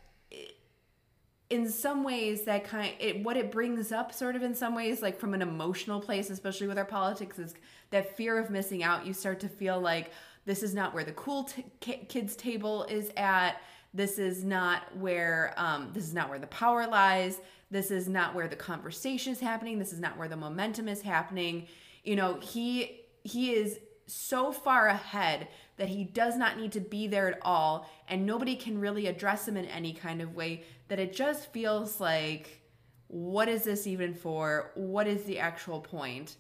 in 1.51 1.69
some 1.69 2.03
ways 2.03 2.43
that 2.43 2.65
kind 2.65 2.93
it 2.99 3.23
what 3.23 3.37
it 3.37 3.53
brings 3.53 3.93
up 3.93 4.13
sort 4.13 4.35
of 4.35 4.43
in 4.43 4.55
some 4.55 4.75
ways 4.75 5.03
like 5.03 5.19
from 5.19 5.35
an 5.35 5.43
emotional 5.43 6.01
place 6.01 6.31
especially 6.31 6.67
with 6.67 6.79
our 6.79 6.85
politics 6.85 7.39
is 7.39 7.55
that 7.91 8.17
fear 8.17 8.39
of 8.39 8.51
missing 8.51 8.83
out 8.83 9.07
you 9.07 9.13
start 9.13 9.39
to 9.39 9.49
feel 9.49 9.79
like 9.79 10.11
this 10.47 10.63
is 10.63 10.75
not 10.75 10.93
where 10.93 11.05
the 11.05 11.13
cool 11.13 11.45
t- 11.45 11.65
kids 11.81 12.37
table 12.37 12.85
is 12.85 13.11
at. 13.17 13.61
This 13.93 14.19
is 14.19 14.45
not 14.45 14.83
where 14.97 15.55
um, 15.57 15.91
this 15.93 16.05
is 16.05 16.15
not 16.15 16.29
where 16.29 16.39
the 16.39 16.47
power 16.49 16.87
lies. 16.87 17.41
This 17.71 17.91
is 17.91 18.09
not 18.09 18.35
where 18.35 18.49
the 18.49 18.57
conversation 18.57 19.33
is 19.33 19.41
happening. 19.41 19.79
This 19.79 19.93
is 19.93 20.01
not 20.01 20.19
where 20.19 20.29
the 20.29 20.37
momentum 20.37 20.89
is 20.89 21.03
happening. 21.03 21.67
You 22.03 22.17
know 22.17 22.39
he 22.41 23.01
he 23.23 23.53
is 23.53 23.79
so 24.07 24.53
far 24.53 24.89
ahead 24.89 25.49
that 25.77 25.89
he 25.89 26.05
does 26.05 26.37
not 26.37 26.59
need 26.59 26.73
to 26.73 26.81
be 26.81 27.07
there 27.07 27.29
at 27.29 27.39
all 27.43 27.89
and 28.09 28.25
nobody 28.25 28.57
can 28.57 28.79
really 28.79 29.07
address 29.07 29.49
him 29.49 29.57
in 29.57 29.65
any 29.67 29.93
kind 29.93 30.21
of 30.21 30.35
way 30.35 30.63
that 30.89 30.99
it 30.99 31.13
just 31.13 31.53
feels 31.53 32.01
like 32.01 32.61
what 33.09 33.49
is 33.49 33.63
this 33.63 33.87
even 33.87 34.15
for? 34.15 34.73
What 34.75 35.07
is 35.07 35.25
the 35.25 35.39
actual 35.39 35.81
point? 35.81 36.37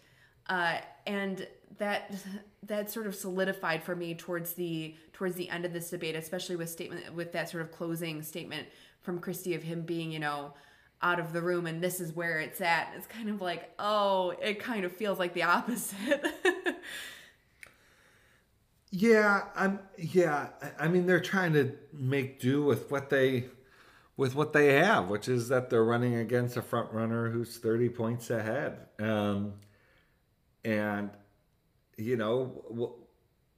Uh, 0.49 0.79
and 1.07 1.47
that 1.79 2.13
that 2.65 2.91
sort 2.91 3.07
of 3.07 3.15
solidified 3.15 3.83
for 3.83 3.97
me 3.97 4.15
towards 4.15 4.53
the 4.53 4.95
towards 5.13 5.35
the 5.37 5.49
end 5.49 5.65
of 5.65 5.73
this 5.73 5.91
debate 5.91 6.15
especially 6.15 6.55
with 6.55 6.71
statement 6.71 7.13
with 7.13 7.33
that 7.33 7.49
sort 7.49 7.63
of 7.63 7.73
closing 7.73 8.23
statement 8.23 8.69
from 9.01 9.19
christie 9.19 9.55
of 9.55 9.63
him 9.63 9.83
being 9.83 10.13
you 10.13 10.21
know 10.21 10.53
out 11.05 11.21
of 11.21 11.35
the 11.35 11.43
room 11.43 11.67
and 11.67 11.83
this 11.83 12.01
is 12.01 12.17
where 12.17 12.41
it's 12.41 12.63
at. 12.63 12.89
It's 12.97 13.07
kind 13.07 13.29
of 13.29 13.41
like 13.41 13.71
oh 13.79 14.31
it 14.43 14.59
kind 14.59 14.85
of 14.85 14.97
feels 14.97 15.19
like 15.19 15.35
the 15.35 15.43
opposite 15.45 16.25
Yeah, 18.97 19.47
I'm. 19.57 19.81
Yeah, 19.99 20.51
I- 20.79 20.87
mean 20.87 21.07
they're 21.07 21.19
trying 21.19 21.53
to 21.55 21.73
make 21.93 22.39
do 22.39 22.63
with 22.63 22.93
what 22.93 23.11
they, 23.11 23.47
with 24.17 24.37
what 24.37 24.53
they 24.53 24.75
have, 24.75 25.09
which 25.09 25.29
is 25.29 25.49
that 25.49 25.69
they're 25.69 25.85
running 25.85 26.15
against 26.15 26.57
a 26.57 26.63
front 26.63 26.93
runner 26.93 27.29
who's 27.29 27.59
thirty 27.59 27.89
points 27.89 28.31
ahead, 28.31 28.87
um, 29.01 29.55
and 30.65 31.11
you 31.97 32.17
know 32.17 32.63
we'll 32.71 32.95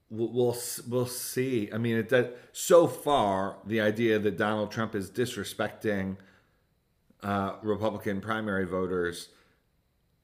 we'll 0.08 0.56
we'll, 0.88 1.06
see. 1.06 1.68
I 1.70 1.76
mean, 1.76 1.98
it 1.98 2.08
does, 2.08 2.28
so 2.52 2.86
far 2.86 3.58
the 3.66 3.82
idea 3.82 4.18
that 4.18 4.38
Donald 4.38 4.70
Trump 4.70 4.94
is 4.94 5.10
disrespecting 5.10 6.16
uh, 7.22 7.56
Republican 7.60 8.22
primary 8.22 8.64
voters 8.64 9.28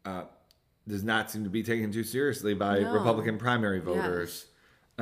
uh, 0.07 0.25
does 0.88 1.05
not 1.05 1.31
seem 1.31 1.44
to 1.44 1.51
be 1.51 1.62
taken 1.62 1.92
too 1.92 2.03
seriously 2.03 2.55
by 2.55 2.79
No. 2.79 2.92
Republican 2.94 3.37
primary 3.37 3.81
voters. 3.81 4.46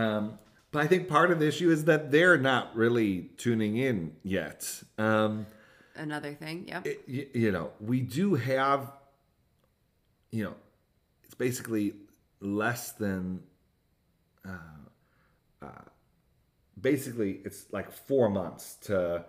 Um, 0.00 0.38
but 0.72 0.82
I 0.82 0.86
think 0.86 1.08
part 1.08 1.30
of 1.30 1.38
the 1.40 1.48
issue 1.48 1.70
is 1.70 1.84
that 1.84 2.10
they're 2.10 2.38
not 2.38 2.74
really 2.76 3.30
tuning 3.36 3.76
in 3.76 4.12
yet. 4.22 4.82
Um, 4.98 5.46
another 5.96 6.32
thing 6.34 6.68
yep 6.68 6.86
it- 6.86 7.34
you 7.34 7.50
know, 7.52 7.72
we 7.80 8.00
do 8.00 8.34
have, 8.34 8.92
you 10.30 10.44
know, 10.44 10.54
it's 11.24 11.34
basically 11.34 11.94
less 12.40 12.92
than, 12.92 13.42
uh, 14.48 14.84
uh, 15.60 15.84
basically 16.80 17.40
it's 17.44 17.66
like 17.72 17.90
four 17.90 18.28
months 18.30 18.76
to 18.82 19.24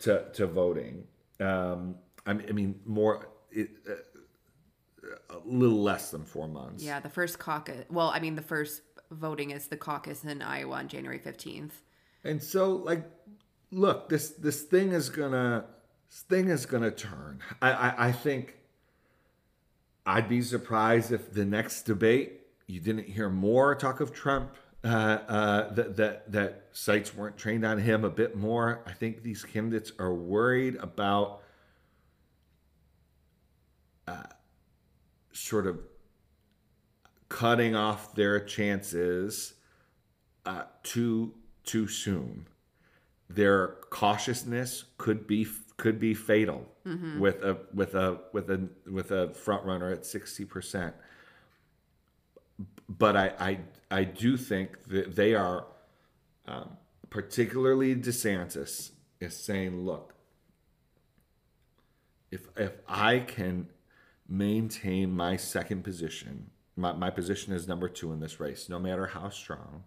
to 0.00 0.30
to 0.34 0.46
voting. 0.46 1.06
Um, 1.40 1.96
I 2.26 2.34
mean, 2.34 2.46
I 2.48 2.52
mean 2.52 2.80
more. 2.84 3.28
It, 3.50 3.70
uh, 3.88 3.94
a 5.30 5.38
little 5.44 5.82
less 5.82 6.10
than 6.10 6.24
four 6.24 6.46
months. 6.48 6.82
yeah 6.82 7.00
the 7.00 7.08
first 7.08 7.38
caucus 7.38 7.84
well 7.90 8.08
i 8.14 8.20
mean 8.20 8.34
the 8.36 8.42
first 8.42 8.82
voting 9.12 9.52
as 9.52 9.66
the 9.68 9.76
caucus 9.76 10.24
in 10.24 10.42
iowa 10.42 10.76
on 10.76 10.88
january 10.88 11.18
15th 11.18 11.72
And 12.24 12.42
so, 12.42 12.76
like, 12.76 13.04
look, 13.70 14.08
this 14.08 14.30
this 14.30 14.62
thing 14.62 14.92
is 14.92 15.08
gonna 15.10 15.64
this 16.08 16.20
thing 16.22 16.48
is 16.48 16.66
gonna 16.66 16.90
turn. 16.90 17.40
I 17.60 17.72
I, 17.72 17.94
I 18.08 18.12
think 18.12 18.56
I'd 20.06 20.28
be 20.28 20.42
surprised 20.42 21.12
if 21.12 21.32
the 21.32 21.44
next 21.44 21.82
debate 21.82 22.40
you 22.66 22.80
didn't 22.80 23.06
hear 23.06 23.28
more 23.28 23.74
talk 23.74 24.00
of 24.00 24.12
Trump. 24.12 24.54
Uh, 24.84 25.18
uh, 25.28 25.72
that 25.74 25.96
that 25.96 26.32
that 26.32 26.64
sites 26.72 27.14
weren't 27.14 27.36
trained 27.36 27.64
on 27.64 27.78
him 27.78 28.04
a 28.04 28.10
bit 28.10 28.36
more. 28.36 28.82
I 28.84 28.92
think 28.92 29.22
these 29.22 29.44
candidates 29.44 29.92
are 29.98 30.12
worried 30.12 30.74
about 30.76 31.42
uh, 34.08 34.24
sort 35.32 35.68
of 35.68 35.78
cutting 37.32 37.74
off 37.74 38.14
their 38.14 38.38
chances 38.38 39.54
uh, 40.44 40.64
too 40.82 41.32
too 41.64 41.88
soon. 41.88 42.46
Their 43.30 43.68
cautiousness 43.88 44.84
could 44.98 45.26
be 45.26 45.46
could 45.78 45.98
be 45.98 46.12
fatal 46.12 46.68
with 47.20 47.42
a 47.42 47.56
with 47.72 47.94
a 47.94 48.20
with 48.34 48.50
a 48.50 48.68
with 48.90 49.10
a 49.12 49.32
front 49.32 49.64
runner 49.64 49.90
at 49.90 50.04
sixty 50.04 50.44
percent. 50.44 50.94
But 52.86 53.16
I, 53.16 53.32
I 53.40 53.58
I 53.90 54.04
do 54.04 54.36
think 54.36 54.84
that 54.88 55.16
they 55.16 55.34
are, 55.34 55.66
um, 56.46 56.76
particularly 57.08 57.94
DeSantis, 57.96 58.90
is 59.20 59.34
saying, 59.34 59.86
look, 59.86 60.14
if 62.30 62.48
if 62.58 62.72
I 62.86 63.20
can 63.20 63.68
maintain 64.28 65.12
my 65.16 65.36
second 65.36 65.82
position, 65.82 66.50
my, 66.76 66.92
my 66.92 67.10
position 67.10 67.52
is 67.52 67.68
number 67.68 67.88
two 67.88 68.12
in 68.12 68.20
this 68.20 68.40
race, 68.40 68.68
no 68.68 68.78
matter 68.78 69.06
how 69.06 69.28
strong. 69.28 69.84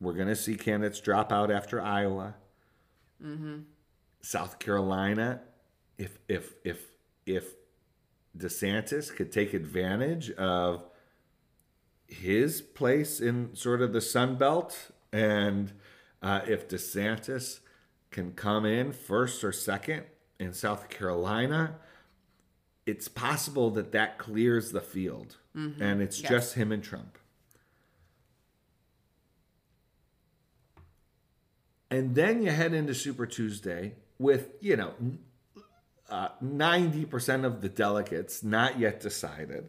We're 0.00 0.12
gonna 0.12 0.36
see 0.36 0.54
candidates 0.56 1.00
drop 1.00 1.32
out 1.32 1.50
after 1.50 1.80
Iowa. 1.80 2.36
South 4.22 4.58
Carolina, 4.58 5.40
if 5.96 6.18
if 6.28 6.54
if 6.64 6.86
if 7.26 7.54
DeSantis 8.36 9.14
could 9.14 9.32
take 9.32 9.54
advantage 9.54 10.30
of 10.32 10.84
his 12.06 12.60
place 12.60 13.20
in 13.20 13.54
sort 13.56 13.82
of 13.82 13.92
the 13.92 14.00
Sun 14.00 14.36
Belt, 14.36 14.92
and 15.12 15.72
uh, 16.22 16.40
if 16.46 16.68
DeSantis 16.68 17.60
can 18.10 18.32
come 18.32 18.64
in 18.64 18.92
first 18.92 19.42
or 19.42 19.52
second 19.52 20.04
in 20.38 20.52
South 20.52 20.88
Carolina, 20.88 21.76
it's 22.88 23.06
possible 23.06 23.70
that 23.72 23.92
that 23.92 24.16
clears 24.16 24.72
the 24.72 24.80
field, 24.80 25.36
and 25.54 26.00
it's 26.00 26.20
Yes. 26.22 26.30
just 26.30 26.54
him 26.54 26.72
and 26.72 26.82
Trump. 26.82 27.18
And 31.90 32.14
then 32.14 32.42
you 32.42 32.50
head 32.50 32.72
into 32.72 32.94
Super 32.94 33.26
Tuesday 33.26 33.94
with, 34.18 34.52
you 34.60 34.76
know, 34.76 34.94
uh, 36.08 36.28
90% 36.42 37.44
of 37.44 37.60
the 37.60 37.68
delegates 37.68 38.42
not 38.42 38.78
yet 38.78 39.00
decided. 39.00 39.68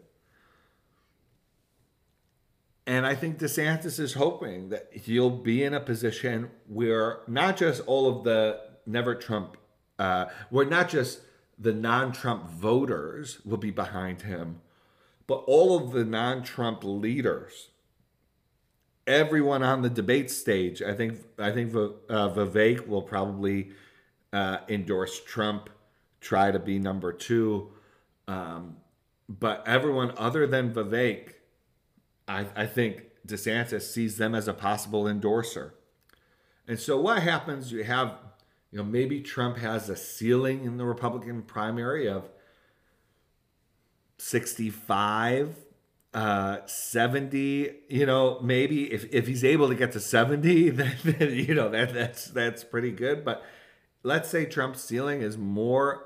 And 2.87 3.05
I 3.05 3.15
think 3.15 3.37
DeSantis 3.37 3.99
is 3.99 4.13
hoping 4.13 4.69
that 4.69 4.89
he'll 4.93 5.29
be 5.29 5.63
in 5.63 5.73
a 5.73 5.79
position 5.81 6.49
where 6.67 7.19
not 7.27 7.57
just 7.57 7.81
all 7.85 8.07
of 8.07 8.23
the 8.23 8.61
never 8.85 9.13
Trump, 9.13 9.57
uh, 9.99 10.25
where 10.49 10.65
not 10.65 10.87
just 10.89 11.19
the 11.59 11.73
non 11.73 12.11
Trump 12.11 12.49
voters 12.49 13.39
will 13.45 13.57
be 13.57 13.71
behind 13.71 14.21
him, 14.21 14.61
but 15.27 15.43
all 15.47 15.77
of 15.77 15.91
the 15.91 16.05
non 16.05 16.43
Trump 16.43 16.83
leaders 16.83 17.69
everyone 19.09 19.63
on 19.63 19.81
the 19.81 19.89
debate 19.89 20.29
stage. 20.29 20.81
I 20.81 20.93
think 20.93 21.19
I 21.37 21.51
think 21.51 21.73
uh, 21.73 22.29
Vivek 22.29 22.87
will 22.87 23.01
probably 23.01 23.71
uh, 24.31 24.59
endorse 24.69 25.19
Trump, 25.25 25.69
try 26.21 26.51
to 26.51 26.59
be 26.59 26.77
number 26.77 27.11
two, 27.11 27.71
um, 28.27 28.77
but 29.27 29.63
everyone 29.67 30.13
other 30.15 30.45
than 30.45 30.71
Vivek, 30.73 31.33
I, 32.27 32.45
I 32.55 32.65
think 32.67 33.03
DeSantis 33.27 33.81
sees 33.81 34.17
them 34.17 34.35
as 34.35 34.47
a 34.47 34.53
possible 34.53 35.07
endorser. 35.07 35.73
And 36.67 36.79
so 36.79 37.01
what 37.01 37.23
happens? 37.23 37.71
You 37.71 37.83
have, 37.83 38.15
you 38.71 38.77
know, 38.77 38.83
maybe 38.83 39.21
Trump 39.21 39.57
has 39.57 39.89
a 39.89 39.95
ceiling 39.95 40.65
in 40.65 40.77
the 40.77 40.85
Republican 40.85 41.41
primary 41.41 42.07
of 42.07 42.29
65 44.17 45.55
uh 46.11 46.57
70 46.65 47.71
you 47.87 48.05
know 48.05 48.39
maybe 48.41 48.91
if, 48.91 49.05
if 49.13 49.27
he's 49.27 49.43
able 49.43 49.67
to 49.67 49.75
get 49.75 49.91
to 49.91 49.99
70 49.99 50.69
then, 50.71 50.97
then 51.03 51.31
you 51.31 51.53
know 51.53 51.69
that 51.69 51.93
that's 51.93 52.25
that's 52.25 52.63
pretty 52.63 52.91
good. 52.91 53.23
But 53.23 53.43
let's 54.03 54.29
say 54.29 54.45
trump's 54.45 54.83
ceiling 54.83 55.21
is 55.21 55.37
more 55.37 56.05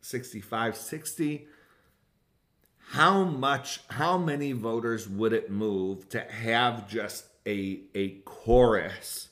65 0.00 0.76
60 0.76 1.46
how 2.90 3.24
much 3.24 3.80
how 3.88 4.18
many 4.18 4.52
voters 4.52 5.08
would 5.08 5.32
it 5.32 5.50
move 5.50 6.08
to 6.10 6.20
have 6.20 6.88
just 6.88 7.26
a 7.46 7.80
a 7.94 8.10
chorus 8.24 9.28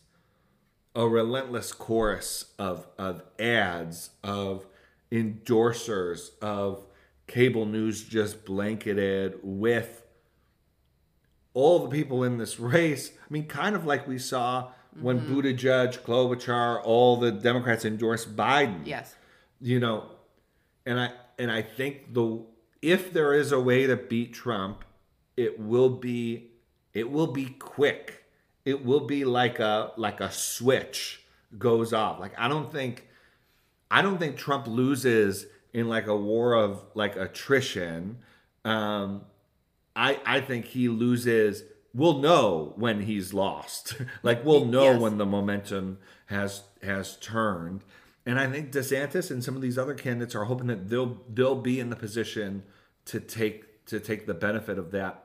a 0.94 1.08
relentless 1.08 1.72
chorus 1.72 2.52
of 2.58 2.86
of 2.98 3.22
ads 3.38 4.10
of 4.22 4.66
endorsers 5.10 6.30
of 6.40 6.86
cable 7.26 7.66
news 7.66 8.04
just 8.04 8.44
blanketed 8.44 9.38
with 9.42 10.02
all 11.54 11.80
the 11.80 11.88
people 11.88 12.24
in 12.24 12.38
this 12.38 12.58
race. 12.58 13.12
I 13.12 13.32
mean, 13.32 13.46
kind 13.46 13.76
of 13.76 13.84
like 13.84 14.06
we 14.06 14.18
saw 14.18 14.70
when 15.00 15.20
mm-hmm. 15.20 15.34
Buttigieg, 15.34 16.00
Klobuchar, 16.00 16.80
all 16.84 17.16
the 17.16 17.32
Democrats 17.32 17.84
endorsed 17.84 18.36
Biden. 18.36 18.80
Yes. 18.84 19.14
You 19.60 19.80
know, 19.80 20.06
and 20.84 21.00
I 21.00 21.12
and 21.38 21.50
I 21.50 21.62
think 21.62 22.12
the 22.12 22.44
if 22.80 23.12
there 23.12 23.32
is 23.32 23.52
a 23.52 23.60
way 23.60 23.86
to 23.86 23.96
beat 23.96 24.34
Trump, 24.34 24.84
it 25.36 25.58
will 25.58 25.90
be 25.90 26.50
it 26.92 27.10
will 27.10 27.28
be 27.28 27.46
quick. 27.46 28.21
It 28.64 28.84
will 28.84 29.06
be 29.06 29.24
like 29.24 29.58
a 29.58 29.92
like 29.96 30.20
a 30.20 30.30
switch 30.30 31.20
goes 31.58 31.92
off. 31.92 32.20
Like 32.20 32.32
I 32.38 32.48
don't 32.48 32.70
think 32.70 33.08
I 33.90 34.02
don't 34.02 34.18
think 34.18 34.36
Trump 34.36 34.66
loses 34.66 35.46
in 35.72 35.88
like 35.88 36.06
a 36.06 36.16
war 36.16 36.54
of 36.54 36.82
like 36.94 37.16
attrition. 37.16 38.18
Um, 38.64 39.22
I 39.96 40.20
I 40.24 40.40
think 40.40 40.66
he 40.66 40.88
loses. 40.88 41.64
We'll 41.94 42.18
know 42.18 42.72
when 42.76 43.02
he's 43.02 43.34
lost. 43.34 43.96
like 44.22 44.44
we'll 44.44 44.64
know 44.64 44.92
Yes. 44.92 45.00
when 45.00 45.18
the 45.18 45.26
momentum 45.26 45.98
has 46.26 46.62
has 46.82 47.16
turned. 47.18 47.84
And 48.24 48.38
I 48.38 48.46
think 48.46 48.70
DeSantis 48.70 49.32
and 49.32 49.42
some 49.42 49.56
of 49.56 49.62
these 49.62 49.76
other 49.76 49.94
candidates 49.94 50.36
are 50.36 50.44
hoping 50.44 50.68
that 50.68 50.88
they'll 50.88 51.20
they'll 51.28 51.60
be 51.60 51.80
in 51.80 51.90
the 51.90 51.96
position 51.96 52.62
to 53.06 53.18
take 53.18 53.84
to 53.86 53.98
take 53.98 54.26
the 54.26 54.34
benefit 54.34 54.78
of 54.78 54.92
that 54.92 55.24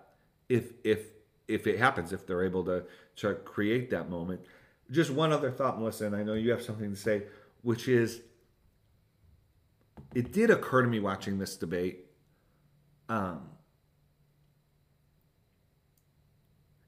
if 0.50 0.74
if 0.84 1.06
if 1.48 1.68
it 1.68 1.78
happens 1.78 2.12
if 2.12 2.26
they're 2.26 2.44
able 2.44 2.66
to 2.66 2.84
to 3.18 3.34
create 3.36 3.90
that 3.90 4.10
moment. 4.10 4.42
Just 4.90 5.12
one 5.12 5.32
other 5.34 5.52
thought, 5.52 5.78
Melissa, 5.80 6.06
and 6.06 6.16
I 6.16 6.24
know 6.24 6.34
you 6.34 6.52
have 6.52 6.62
something 6.62 6.92
to 6.92 6.96
say, 6.96 7.24
which 7.62 7.88
is 7.88 8.22
it 10.16 10.32
did 10.32 10.50
occur 10.50 10.84
to 10.84 10.88
me 10.88 11.00
watching 11.00 11.38
this 11.38 11.58
debate. 11.58 12.06
Um, 13.10 13.50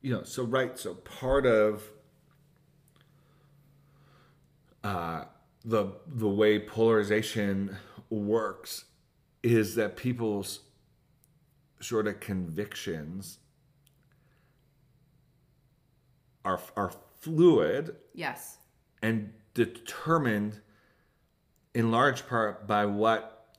you 0.01 0.13
know, 0.13 0.23
so 0.23 0.43
right, 0.43 0.77
so 0.79 0.95
part 0.95 1.45
of 1.45 1.83
uh, 4.83 5.25
the 5.65 5.93
the 6.07 6.29
way 6.29 6.59
polarization 6.59 7.75
works 8.09 8.85
is 9.43 9.75
that 9.75 9.97
people's 9.97 10.61
sort 11.81 12.07
of 12.07 12.19
convictions 12.19 13.39
are 16.45 16.59
are 16.75 16.91
fluid 17.19 17.95
Yes. 18.13 18.57
and 19.01 19.33
determined 19.53 20.61
in 21.73 21.91
large 21.91 22.27
part 22.27 22.65
by 22.67 22.85
what 22.85 23.55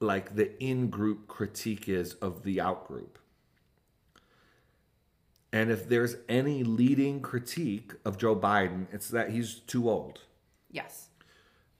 like 0.00 0.36
the 0.36 0.62
in-group 0.62 1.26
critique 1.26 1.88
is 1.88 2.14
of 2.14 2.42
the 2.44 2.60
out-group 2.60 3.18
and 5.52 5.70
if 5.70 5.88
there's 5.88 6.16
any 6.28 6.62
leading 6.62 7.20
critique 7.20 7.92
of 8.04 8.16
joe 8.16 8.36
biden 8.36 8.86
it's 8.92 9.08
that 9.08 9.30
he's 9.30 9.54
too 9.56 9.88
old 9.90 10.20
Yes. 10.70 11.08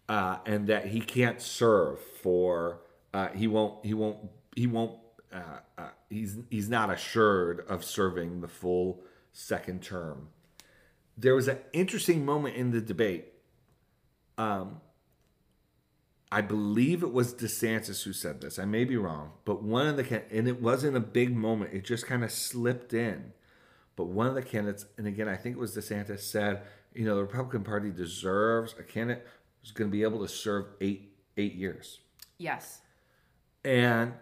uh, 0.08 0.38
and 0.46 0.66
that 0.68 0.86
he 0.86 1.00
can't 1.00 1.40
serve 1.42 2.00
for 2.00 2.80
uh, 3.14 3.28
he 3.28 3.46
won't 3.46 3.84
he 3.84 3.94
won't 3.94 4.16
he 4.56 4.66
won't 4.66 4.98
uh, 5.32 5.38
uh, 5.76 5.88
he's 6.10 6.38
he's 6.50 6.68
not 6.68 6.90
assured 6.90 7.64
of 7.68 7.84
serving 7.84 8.40
the 8.40 8.48
full 8.48 9.02
second 9.38 9.82
term. 9.82 10.28
There 11.16 11.34
was 11.34 11.46
an 11.46 11.58
interesting 11.72 12.24
moment 12.24 12.56
in 12.56 12.72
the 12.72 12.80
debate. 12.80 13.32
Um, 14.36 14.80
I 16.30 16.40
believe 16.40 17.02
it 17.02 17.12
was 17.12 17.34
DeSantis 17.34 18.02
who 18.02 18.12
said 18.12 18.40
this. 18.40 18.58
I 18.58 18.64
may 18.64 18.84
be 18.84 18.96
wrong, 18.96 19.32
but 19.44 19.62
one 19.62 19.86
of 19.86 19.96
the 19.96 20.22
and 20.30 20.48
it 20.48 20.60
wasn't 20.60 20.96
a 20.96 21.00
big 21.00 21.34
moment. 21.34 21.72
It 21.72 21.84
just 21.84 22.06
kind 22.06 22.24
of 22.24 22.32
slipped 22.32 22.92
in. 22.92 23.32
But 23.96 24.06
one 24.06 24.26
of 24.26 24.34
the 24.34 24.42
candidates, 24.42 24.86
and 24.96 25.06
again, 25.06 25.28
I 25.28 25.36
think 25.36 25.56
it 25.56 25.58
was 25.58 25.76
DeSantis, 25.76 26.20
said, 26.20 26.62
you 26.94 27.04
know, 27.04 27.16
the 27.16 27.22
Republican 27.22 27.64
Party 27.64 27.90
deserves 27.90 28.74
a 28.78 28.82
candidate 28.82 29.26
who's 29.60 29.72
going 29.72 29.90
to 29.90 29.92
be 29.92 30.02
able 30.02 30.20
to 30.20 30.28
serve 30.28 30.66
eight 30.80 31.12
eight 31.36 31.54
years. 31.54 32.00
Yes. 32.38 32.80
and 33.64 34.12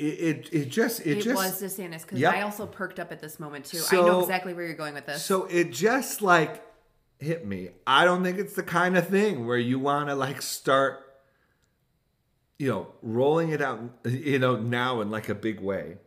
it 0.00 0.48
it, 0.48 0.48
it 0.52 0.68
just 0.68 1.00
it, 1.00 1.18
It, 1.18 1.22
just 1.22 1.36
was 1.36 1.62
DeSantis 1.62 2.02
because 2.02 2.18
Yep. 2.18 2.34
I 2.34 2.42
also 2.42 2.66
perked 2.66 2.98
up 2.98 3.12
at 3.12 3.20
this 3.20 3.38
moment 3.38 3.66
too. 3.66 3.82
I 3.90 3.96
know 3.96 4.20
exactly 4.20 4.54
where 4.54 4.64
you're 4.64 4.74
going 4.74 4.94
with 4.94 5.06
this. 5.06 5.24
So 5.24 5.44
it 5.46 5.72
just 5.72 6.22
like 6.22 6.64
hit 7.18 7.46
me. 7.46 7.70
I 7.86 8.04
don't 8.04 8.22
think 8.22 8.38
it's 8.38 8.54
the 8.54 8.62
kind 8.62 8.96
of 8.96 9.08
thing 9.08 9.46
where 9.46 9.58
you 9.58 9.78
want 9.78 10.08
to 10.08 10.14
like 10.14 10.40
start, 10.42 11.04
you 12.58 12.68
know, 12.68 12.88
rolling 13.02 13.50
it 13.50 13.60
out, 13.60 13.80
you 14.04 14.38
know, 14.38 14.56
now 14.56 15.00
in 15.00 15.10
like 15.10 15.28
a 15.28 15.34
big 15.34 15.60
way. 15.60 15.98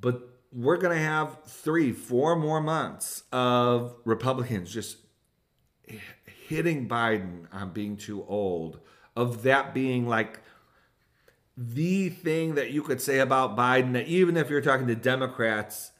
But 0.00 0.22
we're 0.52 0.76
going 0.76 0.96
to 0.96 1.04
have 1.04 1.42
three, 1.44 1.92
four 1.92 2.36
more 2.36 2.60
months 2.60 3.24
of 3.32 3.94
Republicans 4.04 4.72
just 4.72 4.98
hitting 6.46 6.88
Biden 6.88 7.46
on 7.52 7.72
being 7.72 7.96
too 7.96 8.24
old, 8.26 8.80
of 9.16 9.42
that 9.42 9.74
being 9.74 10.06
like 10.06 10.40
the 11.60 12.08
thing 12.08 12.54
that 12.54 12.70
you 12.70 12.82
could 12.82 13.00
say 13.00 13.18
about 13.18 13.56
Biden 13.56 13.92
that 13.94 14.06
even 14.06 14.36
if 14.36 14.48
you're 14.48 14.60
talking 14.60 14.86
to 14.86 14.94
Democrats, 14.94 15.90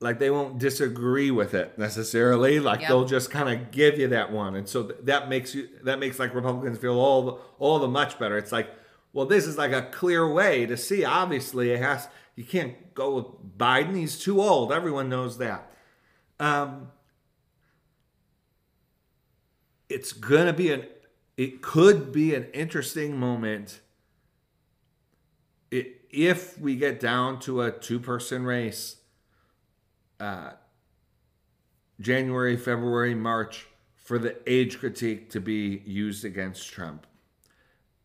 like 0.00 0.18
they 0.18 0.28
won't 0.30 0.58
disagree 0.58 1.30
with 1.30 1.54
it 1.54 1.78
necessarily. 1.78 2.60
Like 2.60 2.80
Yep. 2.80 2.88
they'll 2.88 3.04
just 3.06 3.30
kind 3.30 3.48
of 3.48 3.70
give 3.70 3.98
you 3.98 4.08
that 4.08 4.30
one, 4.30 4.54
and 4.54 4.68
so 4.68 4.84
th- 4.84 5.00
that 5.04 5.30
makes 5.30 5.54
you 5.54 5.66
that 5.84 5.98
makes 5.98 6.18
like 6.18 6.34
Republicans 6.34 6.78
feel 6.78 6.98
all 7.00 7.22
the, 7.22 7.32
all 7.58 7.78
the 7.78 7.88
much 7.88 8.18
better. 8.18 8.36
It's 8.36 8.52
like, 8.52 8.68
well, 9.14 9.24
this 9.24 9.46
is 9.46 9.56
like 9.56 9.72
a 9.72 9.82
clear 9.90 10.30
way 10.30 10.66
to 10.66 10.76
see. 10.76 11.04
Obviously, 11.04 11.70
it 11.70 11.80
has 11.80 12.06
you 12.36 12.44
can't 12.44 12.94
go 12.94 13.14
with 13.14 13.58
Biden. 13.58 13.96
He's 13.96 14.18
too 14.18 14.42
old. 14.42 14.72
Everyone 14.72 15.08
knows 15.08 15.38
that. 15.38 15.72
Um, 16.38 16.88
it's 19.88 20.12
gonna 20.12 20.52
be 20.52 20.70
an 20.70 20.84
it 21.36 21.62
could 21.62 22.12
be 22.12 22.34
an 22.34 22.44
interesting 22.52 23.18
moment 23.18 23.80
if 26.10 26.58
we 26.58 26.76
get 26.76 27.00
down 27.00 27.40
to 27.40 27.62
a 27.62 27.70
two 27.70 28.00
person 28.00 28.44
race 28.44 28.96
uh, 30.20 30.52
January, 32.00 32.56
February, 32.56 33.14
March 33.14 33.66
for 33.94 34.18
the 34.18 34.36
age 34.50 34.78
critique 34.78 35.30
to 35.30 35.40
be 35.40 35.82
used 35.84 36.24
against 36.24 36.72
Trump. 36.72 37.06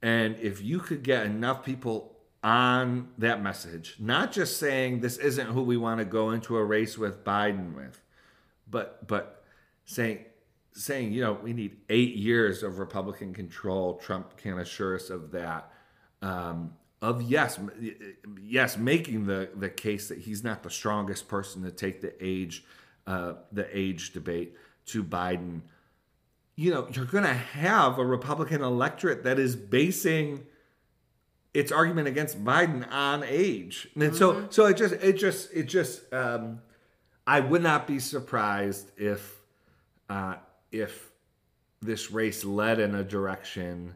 And 0.02 0.38
if 0.40 0.62
you 0.62 0.80
could 0.80 1.04
get 1.04 1.26
enough 1.26 1.64
people 1.64 2.18
on 2.44 3.08
that 3.18 3.42
message, 3.42 3.96
not 4.00 4.32
just 4.32 4.58
saying 4.58 5.00
this 5.00 5.18
isn't 5.18 5.48
who 5.48 5.62
we 5.62 5.78
want 5.78 6.00
to 6.00 6.06
go 6.06 6.32
into 6.32 6.58
a 6.58 6.64
race 6.64 6.98
with 6.98 7.24
Biden 7.24 7.74
with, 7.74 8.02
but 8.70 9.08
but 9.08 9.46
saying 9.86 10.26
saying 10.74 11.14
you 11.14 11.22
know 11.22 11.34
we 11.42 11.54
need 11.54 11.78
eight 11.90 12.16
years 12.16 12.64
of 12.64 12.80
Republican 12.80 13.34
control. 13.34 13.96
Trump 13.96 14.36
can't 14.36 14.60
assure 14.60 14.96
us 14.96 15.10
of 15.10 15.32
that. 15.32 15.72
Um, 16.22 16.74
of 17.04 17.22
yes, 17.22 17.60
yes, 18.42 18.78
making 18.78 19.26
the 19.26 19.50
the 19.54 19.70
case 19.70 20.08
that 20.08 20.20
he's 20.20 20.42
not 20.42 20.64
the 20.64 20.70
strongest 20.70 21.28
person 21.28 21.62
to 21.64 21.70
take 21.70 22.00
the 22.00 22.14
age 22.26 22.64
uh, 23.06 23.34
the 23.52 23.68
age 23.78 24.14
debate 24.14 24.56
to 24.86 25.04
Biden. 25.04 25.62
You 26.56 26.72
know, 26.72 26.88
you're 26.94 27.06
going 27.06 27.26
to 27.26 27.34
have 27.34 28.00
a 28.00 28.06
Republican 28.06 28.62
electorate 28.62 29.26
that 29.26 29.38
is 29.38 29.54
basing 29.56 30.46
its 31.54 31.74
argument 31.74 32.08
against 32.08 32.42
Biden 32.42 32.90
on 32.90 33.24
age, 33.28 33.90
and 33.96 34.16
so 34.16 34.48
so 34.50 34.68
it 34.68 34.78
just 34.78 34.94
it 34.94 35.18
just 35.18 35.54
it 35.54 35.64
just 35.64 36.02
um, 36.14 36.62
I 37.28 37.42
would 37.42 37.64
not 37.64 37.86
be 37.86 38.00
surprised 38.00 38.98
if 38.98 39.42
uh, 40.10 40.36
if 40.72 41.12
this 41.82 42.12
race 42.12 42.46
led 42.46 42.80
in 42.80 42.96
a 42.96 43.04
direction 43.04 43.96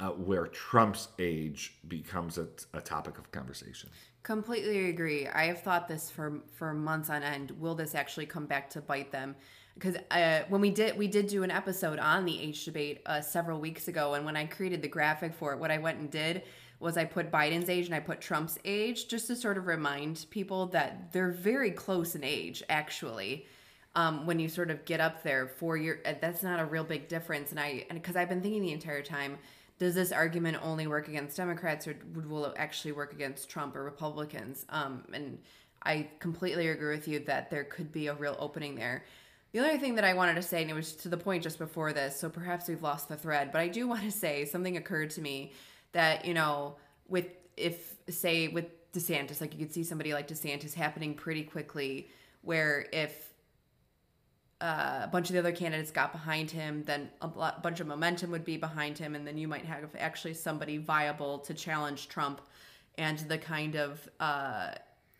uh, 0.00 0.08
where 0.08 0.46
Trump's 0.46 1.08
age 1.18 1.76
becomes 1.88 2.38
a, 2.38 2.48
a 2.74 2.80
topic 2.80 3.18
of 3.18 3.30
conversation. 3.30 3.90
Completely 4.22 4.88
agree. 4.88 5.28
I 5.28 5.44
have 5.44 5.62
thought 5.62 5.88
this 5.88 6.10
for 6.10 6.40
for 6.52 6.74
months 6.74 7.10
on 7.10 7.22
end. 7.22 7.52
Will 7.52 7.74
this 7.74 7.94
actually 7.94 8.26
come 8.26 8.46
back 8.46 8.68
to 8.70 8.80
bite 8.80 9.12
them? 9.12 9.36
Because 9.74 9.96
uh, 10.10 10.40
when 10.48 10.60
we 10.60 10.70
did 10.70 10.98
we 10.98 11.06
did 11.06 11.26
do 11.26 11.42
an 11.42 11.50
episode 11.50 11.98
on 11.98 12.24
the 12.24 12.40
age 12.40 12.64
debate 12.64 13.00
uh, 13.06 13.20
several 13.20 13.60
weeks 13.60 13.88
ago, 13.88 14.14
and 14.14 14.24
when 14.24 14.36
I 14.36 14.46
created 14.46 14.82
the 14.82 14.88
graphic 14.88 15.34
for 15.34 15.52
it, 15.52 15.58
what 15.58 15.70
I 15.70 15.78
went 15.78 15.98
and 15.98 16.10
did 16.10 16.42
was 16.80 16.96
I 16.96 17.04
put 17.04 17.30
Biden's 17.30 17.68
age 17.68 17.86
and 17.86 17.94
I 17.94 18.00
put 18.00 18.20
Trump's 18.20 18.58
age 18.64 19.06
just 19.08 19.26
to 19.26 19.36
sort 19.36 19.58
of 19.58 19.66
remind 19.66 20.26
people 20.30 20.66
that 20.68 21.12
they're 21.12 21.30
very 21.30 21.70
close 21.70 22.14
in 22.14 22.24
age, 22.24 22.62
actually. 22.68 23.46
Um, 23.94 24.24
when 24.24 24.38
you 24.38 24.48
sort 24.48 24.70
of 24.70 24.84
get 24.84 25.00
up 25.00 25.22
there, 25.22 25.46
four 25.46 25.76
year, 25.76 26.00
uh, 26.06 26.14
that's 26.20 26.42
not 26.42 26.60
a 26.60 26.64
real 26.64 26.84
big 26.84 27.08
difference. 27.08 27.50
And 27.50 27.60
I, 27.60 27.84
and 27.90 28.00
because 28.00 28.16
I've 28.16 28.28
been 28.28 28.40
thinking 28.40 28.62
the 28.62 28.72
entire 28.72 29.02
time, 29.02 29.36
does 29.80 29.94
this 29.94 30.12
argument 30.12 30.58
only 30.62 30.86
work 30.86 31.08
against 31.08 31.36
Democrats 31.38 31.88
or 31.88 31.96
will 32.14 32.44
it 32.44 32.52
actually 32.56 32.92
work 32.92 33.12
against 33.14 33.48
Trump 33.48 33.74
or 33.74 33.82
Republicans? 33.82 34.66
Um, 34.68 35.04
and 35.12 35.38
I 35.82 36.08
completely 36.18 36.68
agree 36.68 36.94
with 36.94 37.08
you 37.08 37.20
that 37.20 37.50
there 37.50 37.64
could 37.64 37.90
be 37.90 38.08
a 38.08 38.14
real 38.14 38.36
opening 38.38 38.74
there. 38.74 39.04
The 39.52 39.60
other 39.60 39.78
thing 39.78 39.94
that 39.94 40.04
I 40.04 40.12
wanted 40.12 40.34
to 40.34 40.42
say, 40.42 40.60
and 40.60 40.70
it 40.70 40.74
was 40.74 40.92
to 40.96 41.08
the 41.08 41.16
point 41.16 41.42
just 41.42 41.58
before 41.58 41.94
this, 41.94 42.20
so 42.20 42.28
perhaps 42.28 42.68
we've 42.68 42.82
lost 42.82 43.08
the 43.08 43.16
thread, 43.16 43.50
but 43.50 43.62
I 43.62 43.68
do 43.68 43.88
want 43.88 44.02
to 44.02 44.10
say 44.10 44.44
something 44.44 44.76
occurred 44.76 45.10
to 45.10 45.22
me 45.22 45.52
that, 45.92 46.26
you 46.26 46.34
know, 46.34 46.76
with, 47.08 47.26
if, 47.56 47.96
say, 48.10 48.48
with 48.48 48.92
DeSantis, 48.92 49.40
like 49.40 49.54
you 49.54 49.58
could 49.58 49.72
see 49.72 49.82
somebody 49.82 50.12
like 50.12 50.28
DeSantis 50.28 50.74
happening 50.74 51.14
pretty 51.14 51.42
quickly, 51.42 52.10
where 52.42 52.86
if 52.92 53.29
uh, 54.60 55.00
a 55.04 55.08
bunch 55.10 55.28
of 55.28 55.32
the 55.32 55.38
other 55.38 55.52
candidates 55.52 55.90
got 55.90 56.12
behind 56.12 56.50
him, 56.50 56.82
then 56.84 57.08
a 57.22 57.28
bunch 57.28 57.80
of 57.80 57.86
momentum 57.86 58.30
would 58.30 58.44
be 58.44 58.56
behind 58.56 58.98
him, 58.98 59.14
and 59.14 59.26
then 59.26 59.38
you 59.38 59.48
might 59.48 59.64
have 59.64 59.88
actually 59.98 60.34
somebody 60.34 60.76
viable 60.76 61.38
to 61.38 61.54
challenge 61.54 62.08
Trump 62.08 62.40
and 62.98 63.18
the 63.20 63.38
kind 63.38 63.76
of 63.76 64.08
uh, 64.20 64.72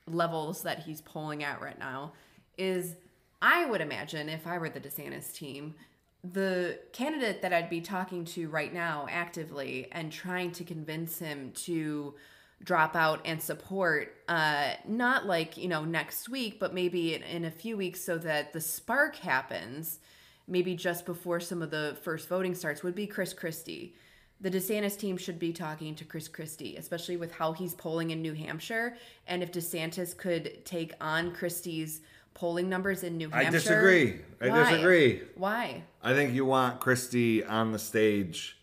levels 0.07 0.63
that 0.63 0.81
he's 0.81 1.01
polling 1.01 1.43
at 1.43 1.61
right 1.63 1.79
now. 1.79 2.13
Is 2.59 2.97
I 3.41 3.65
would 3.65 3.81
imagine 3.81 4.29
if 4.29 4.47
I 4.47 4.59
were 4.59 4.69
the 4.69 4.81
DeSantis 4.81 5.33
team, 5.33 5.75
the 6.23 6.79
candidate 6.93 7.41
that 7.41 7.55
I'd 7.55 7.71
be 7.71 7.81
talking 7.81 8.27
to 8.27 8.49
right 8.49 8.73
now 8.73 9.07
actively 9.11 9.89
and 9.93 10.13
trying 10.13 10.53
to 10.53 10.65
convince 10.65 11.19
him 11.19 11.53
to 11.65 12.15
drop 12.63 12.95
out 12.95 13.21
and 13.25 13.43
support 13.43 14.15
uh 14.29 14.73
not 14.87 15.27
like 15.27 15.57
you 15.57 15.69
know 15.69 15.85
next 15.85 16.29
week 16.29 16.61
but 16.61 16.75
maybe 16.75 17.15
in, 17.15 17.23
in 17.23 17.45
a 17.45 17.51
few 17.51 17.77
weeks 17.77 18.03
so 18.03 18.19
that 18.19 18.53
the 18.53 18.61
spark 18.61 19.17
happens 19.17 19.99
maybe 20.47 20.75
just 20.75 21.07
before 21.07 21.41
some 21.41 21.63
of 21.63 21.71
the 21.71 21.97
first 22.03 22.29
voting 22.29 22.55
starts 22.55 22.83
would 22.83 22.95
be 22.95 23.07
chris 23.07 23.33
christie 23.33 23.95
the 24.43 24.51
desantis 24.51 24.99
team 24.99 25.17
should 25.17 25.39
be 25.39 25.53
talking 25.53 25.95
to 25.95 26.05
chris 26.05 26.29
christie 26.29 26.77
especially 26.77 27.17
with 27.17 27.33
how 27.33 27.53
he's 27.53 27.75
polling 27.75 28.11
in 28.11 28.21
new 28.21 28.35
hampshire 28.35 28.97
and 29.27 29.43
if 29.43 29.51
desantis 29.51 30.15
could 30.15 30.63
take 30.67 30.93
on 31.01 31.33
christie's 31.33 32.03
polling 32.35 32.69
numbers 32.69 33.03
in 33.03 33.17
new 33.17 33.29
Hampshire. 33.29 33.49
I 33.49 33.51
disagree. 33.51 34.21
I 34.41 34.49
Why? 34.49 34.71
disagree. 34.71 35.23
why 35.35 35.83
I 36.03 36.15
think 36.15 36.33
you 36.33 36.45
want 36.45 36.81
Christie 36.81 37.45
on 37.45 37.73
the 37.73 37.79
stage 37.79 38.60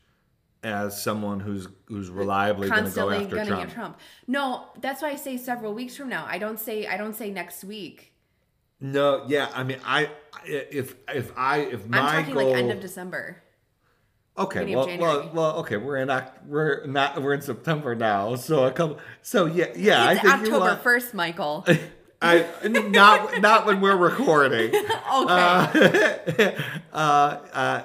as 0.64 1.02
someone 1.02 1.40
who's 1.40 1.68
who's 1.86 2.10
reliably 2.10 2.70
going 2.70 2.86
to 2.86 2.92
go 2.92 3.10
after 3.10 3.36
gunning 3.36 3.48
Trump. 3.48 3.70
at 3.70 3.74
Trump. 3.74 4.00
No, 4.28 4.68
that's 4.82 5.02
why 5.02 5.10
I 5.10 5.16
say 5.16 5.38
several 5.38 5.74
weeks 5.74 5.96
from 5.96 6.10
now. 6.10 6.26
I 6.28 6.38
don't 6.38 6.60
say 6.60 6.88
I 6.88 6.98
don't 6.98 7.16
say 7.16 7.32
next 7.32 7.64
week. 7.64 8.14
No, 8.80 9.26
yeah, 9.28 9.50
I 9.54 9.64
mean, 9.64 9.80
I 9.86 10.10
if 10.46 10.96
if 11.14 11.32
I 11.36 11.60
if 11.60 11.84
I'm 11.86 11.92
my 11.92 11.98
talking 11.98 12.34
goal, 12.36 12.52
like 12.52 12.58
end 12.58 12.72
of 12.72 12.80
December. 12.80 13.42
okay, 14.38 14.76
well, 14.76 14.98
well, 15.00 15.32
well, 15.34 15.56
okay, 15.58 15.78
we're 15.78 15.98
in 15.98 16.12
we're 16.46 16.86
not 16.86 17.22
we're 17.22 17.34
in 17.34 17.42
September 17.42 17.96
now, 17.96 18.36
so 18.36 18.66
a 18.66 18.72
couple, 18.72 19.00
so 19.24 19.46
yeah, 19.46 19.68
yeah, 19.76 20.12
It's 20.12 20.24
I 20.24 20.38
think 20.38 20.54
October 20.54 20.76
first, 20.78 21.14
Michael. 21.14 21.66
I 22.22 22.46
not 22.64 23.42
not 23.42 23.66
when 23.66 23.80
we're 23.80 23.96
recording. 23.96 24.74
okay. 24.76 26.58
uh, 26.92 26.94
uh, 26.94 27.84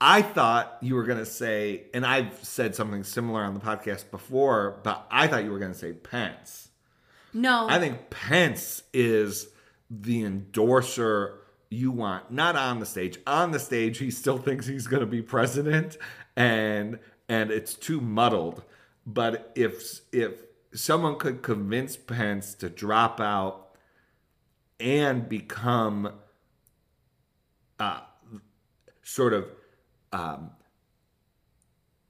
I 0.00 0.22
thought 0.22 0.78
you 0.80 0.94
were 0.94 1.04
going 1.04 1.18
to 1.18 1.26
say, 1.26 1.84
and 1.92 2.06
I've 2.06 2.42
said 2.42 2.74
something 2.74 3.04
similar 3.04 3.42
on 3.42 3.54
the 3.54 3.60
podcast 3.60 4.10
before, 4.10 4.80
but 4.82 5.06
I 5.10 5.26
thought 5.26 5.44
you 5.44 5.50
were 5.50 5.58
going 5.58 5.72
to 5.72 5.78
say 5.78 5.92
Pence. 5.92 6.68
no. 7.34 7.68
I 7.68 7.78
think 7.78 8.08
Pence 8.08 8.82
is 8.94 9.48
the 9.90 10.24
endorser 10.24 11.40
you 11.68 11.90
want, 11.90 12.30
not 12.30 12.56
on 12.56 12.80
the 12.80 12.86
stage. 12.86 13.18
On 13.26 13.50
the 13.50 13.58
stage, 13.58 13.98
he 13.98 14.10
still 14.10 14.38
thinks 14.38 14.66
he's 14.66 14.86
going 14.86 15.00
to 15.00 15.06
be 15.06 15.22
president, 15.22 15.98
and 16.36 16.98
and 17.28 17.50
it's 17.50 17.74
too 17.74 18.00
muddled. 18.00 18.62
But 19.06 19.52
if 19.54 20.00
if 20.12 20.32
someone 20.72 21.16
could 21.16 21.42
convince 21.42 21.96
Pence 21.96 22.54
to 22.54 22.70
drop 22.70 23.20
out 23.20 23.76
and 24.78 25.28
become 25.28 26.12
uh, 27.78 28.00
sort 29.02 29.32
of 29.32 29.46
um, 30.12 30.50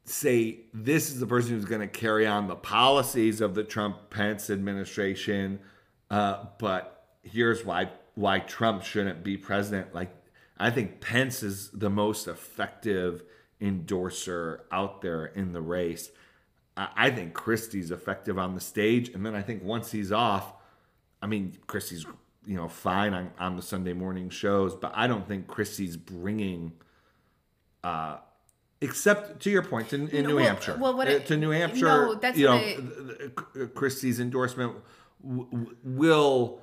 say 0.04 0.60
this 0.74 1.10
is 1.10 1.20
the 1.20 1.26
person 1.26 1.52
who's 1.52 1.64
going 1.64 1.80
to 1.80 1.86
carry 1.86 2.26
on 2.26 2.48
the 2.48 2.56
policies 2.56 3.40
of 3.40 3.54
the 3.54 3.64
Trump 3.64 4.10
Pence 4.10 4.50
administration, 4.50 5.60
uh, 6.10 6.44
but 6.58 7.06
here's 7.22 7.64
why 7.64 7.90
why 8.14 8.40
Trump 8.40 8.82
shouldn't 8.82 9.22
be 9.22 9.36
president. 9.36 9.94
Like 9.94 10.10
I 10.58 10.70
think 10.70 11.00
Pence 11.00 11.42
is 11.42 11.70
the 11.70 11.90
most 11.90 12.28
effective 12.28 13.24
endorser 13.60 14.64
out 14.72 15.02
there 15.02 15.26
in 15.26 15.52
the 15.52 15.60
race. 15.60 16.10
I, 16.76 16.88
I 16.96 17.10
think 17.10 17.34
Christie's 17.34 17.90
effective 17.90 18.38
on 18.38 18.54
the 18.54 18.60
stage, 18.60 19.10
and 19.10 19.24
then 19.24 19.34
I 19.34 19.42
think 19.42 19.62
once 19.62 19.92
he's 19.92 20.12
off, 20.12 20.52
I 21.22 21.26
mean 21.26 21.56
Christie's 21.66 22.04
you 22.46 22.56
know 22.56 22.68
fine 22.68 23.14
on, 23.14 23.30
on 23.38 23.56
the 23.56 23.62
Sunday 23.62 23.92
morning 23.92 24.30
shows, 24.30 24.74
but 24.74 24.92
I 24.94 25.06
don't 25.06 25.26
think 25.26 25.46
Christie's 25.46 25.96
bringing. 25.96 26.72
Uh, 27.82 28.18
except 28.80 29.40
to 29.42 29.50
your 29.50 29.62
point, 29.62 29.92
in, 29.92 30.08
in 30.08 30.22
No, 30.24 30.30
New 30.30 30.36
well- 30.36 30.44
Hampshire, 30.44 30.76
well, 30.78 30.96
what 30.96 31.08
Uh, 31.08 31.12
I- 31.16 31.18
to 31.20 31.36
New 31.36 31.50
Hampshire, 31.50 31.84
no, 31.84 32.14
that's 32.14 32.36
you 32.38 32.46
know, 32.46 32.56
I- 32.56 33.66
Christie's 33.74 34.20
endorsement 34.20 34.74
w- 35.22 35.46
w- 35.50 35.76
will 35.84 36.60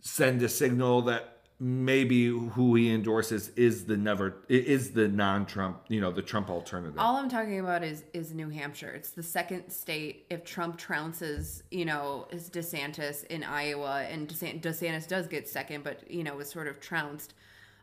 send 0.00 0.42
a 0.42 0.48
signal 0.48 1.02
that 1.02 1.30
maybe 1.60 2.26
who 2.26 2.74
he 2.74 2.92
endorses 2.92 3.48
is 3.56 3.86
the 3.86 3.96
never 3.96 4.36
is 4.48 4.90
the 4.90 5.08
non-Trump, 5.08 5.82
you 5.88 6.00
know, 6.00 6.10
the 6.10 6.20
Trump 6.20 6.50
alternative. 6.50 6.98
All 6.98 7.16
I'm 7.16 7.28
talking 7.30 7.60
about 7.60 7.82
is 7.84 8.04
is 8.12 8.34
New 8.34 8.50
Hampshire. 8.50 8.90
It's 8.90 9.10
the 9.10 9.22
second 9.22 9.70
state. 9.70 10.26
If 10.28 10.44
Trump 10.44 10.78
trounces, 10.78 11.62
you 11.70 11.84
know, 11.86 12.26
is 12.30 12.50
DeSantis 12.50 13.24
in 13.26 13.44
Iowa, 13.44 14.02
and 14.10 14.28
DeSantis, 14.28 14.60
DeSantis 14.60 15.08
does 15.08 15.26
get 15.26 15.48
second, 15.48 15.84
but 15.84 16.10
you 16.10 16.22
know, 16.24 16.38
is 16.40 16.50
sort 16.50 16.66
of 16.68 16.80
trounced. 16.80 17.32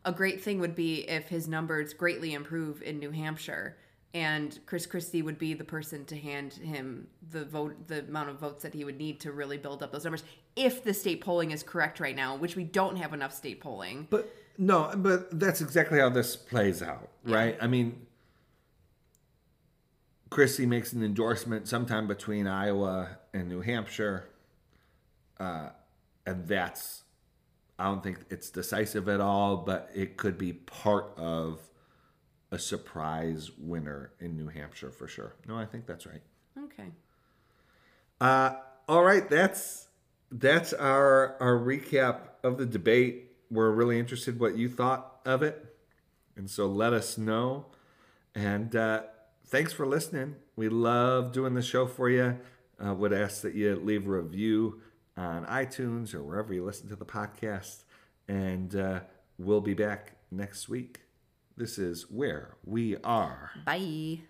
A 0.04 0.12
great 0.12 0.42
thing 0.42 0.60
would 0.60 0.76
be 0.76 1.08
if 1.10 1.28
his 1.28 1.48
numbers 1.48 1.94
greatly 1.94 2.34
improve 2.34 2.82
in 2.82 3.00
New 3.00 3.12
Hampshire, 3.12 3.78
and 4.14 4.60
Chris 4.66 4.86
Christie 4.86 5.22
would 5.22 5.38
be 5.38 5.54
the 5.54 5.64
person 5.64 6.06
to 6.06 6.18
hand 6.18 6.54
him 6.54 7.08
the 7.30 7.46
vote, 7.46 7.88
the 7.88 8.00
amount 8.00 8.30
of 8.30 8.40
votes 8.40 8.64
that 8.64 8.74
he 8.74 8.84
would 8.84 8.98
need 8.98 9.20
to 9.22 9.32
really 9.32 9.58
build 9.58 9.82
up 9.84 9.92
those 9.92 10.04
numbers. 10.04 10.24
If 10.56 10.84
the 10.84 10.94
state 10.94 11.22
polling 11.22 11.52
is 11.52 11.64
correct 11.64 12.00
right 12.00 12.16
now, 12.16 12.36
which 12.36 12.56
we 12.56 12.64
don't 12.64 12.98
have 12.98 13.14
enough 13.14 13.34
state 13.34 13.62
polling. 13.62 14.08
But 14.10 14.34
no, 14.58 14.92
but 14.96 15.40
that's 15.40 15.62
exactly 15.62 16.00
how 16.00 16.10
this 16.10 16.36
plays 16.36 16.82
out, 16.82 17.10
right? 17.24 17.58
I 17.62 17.68
mean, 17.68 18.06
Christie 20.30 20.66
makes 20.66 20.94
an 20.94 21.04
endorsement 21.04 21.68
sometime 21.68 22.08
between 22.08 22.48
Iowa 22.48 23.18
and 23.34 23.48
New 23.48 23.62
Hampshire, 23.62 24.30
uh, 25.40 25.70
and 26.26 26.48
that's 26.48 27.01
I 27.82 27.86
don't 27.86 28.04
think 28.04 28.20
it's 28.30 28.52
decisive 28.52 29.10
at 29.10 29.20
all, 29.20 29.58
but 29.58 29.90
it 29.96 30.16
could 30.16 30.38
be 30.38 30.54
part 30.54 31.14
of 31.18 31.60
a 32.52 32.60
surprise 32.60 33.50
winner 33.58 34.12
in 34.20 34.38
New 34.38 34.50
Hampshire 34.50 34.92
for 34.92 35.08
sure. 35.08 35.34
No, 35.48 35.58
I 35.58 35.66
think 35.66 35.88
that's 35.88 36.06
right. 36.06 36.22
Okay. 36.66 36.90
Uh, 38.20 38.52
all 38.88 39.04
right, 39.04 39.28
that's 39.28 39.88
that's 40.32 40.74
our 40.74 41.36
our 41.42 41.58
recap 41.58 42.20
of 42.44 42.60
the 42.60 42.68
debate. 42.68 43.32
We're 43.50 43.72
really 43.72 43.98
interested 43.98 44.40
what 44.40 44.56
you 44.56 44.70
thought 44.70 45.20
of 45.26 45.42
it, 45.42 45.76
and 46.36 46.48
so 46.52 46.68
let 46.68 46.94
us 46.94 47.18
know. 47.18 47.66
And 48.36 48.76
uh, 48.76 49.04
thanks 49.48 49.74
for 49.74 49.88
listening. 49.88 50.36
We 50.56 50.70
love 50.70 51.32
doing 51.32 51.56
the 51.56 51.64
show 51.64 51.88
for 51.88 52.12
you. 52.12 52.38
Uh, 52.84 52.94
would 52.94 53.14
ask 53.14 53.42
that 53.42 53.56
you 53.56 53.76
leave 53.76 54.06
a 54.06 54.12
review 54.12 54.82
on 55.18 55.46
iTunes 55.46 56.14
or 56.14 56.24
wherever 56.24 56.54
you 56.54 56.64
listen 56.64 56.90
to 56.90 56.96
the 56.96 57.06
podcast. 57.06 57.84
And 58.28 58.76
uh, 58.76 59.02
we'll 59.38 59.62
be 59.62 59.74
back 59.74 60.14
next 60.32 60.70
week. 60.70 61.02
This 61.58 61.78
is 61.78 62.10
Wear 62.10 62.56
We 62.64 62.98
Are. 63.04 63.52
Bye. 63.66 64.22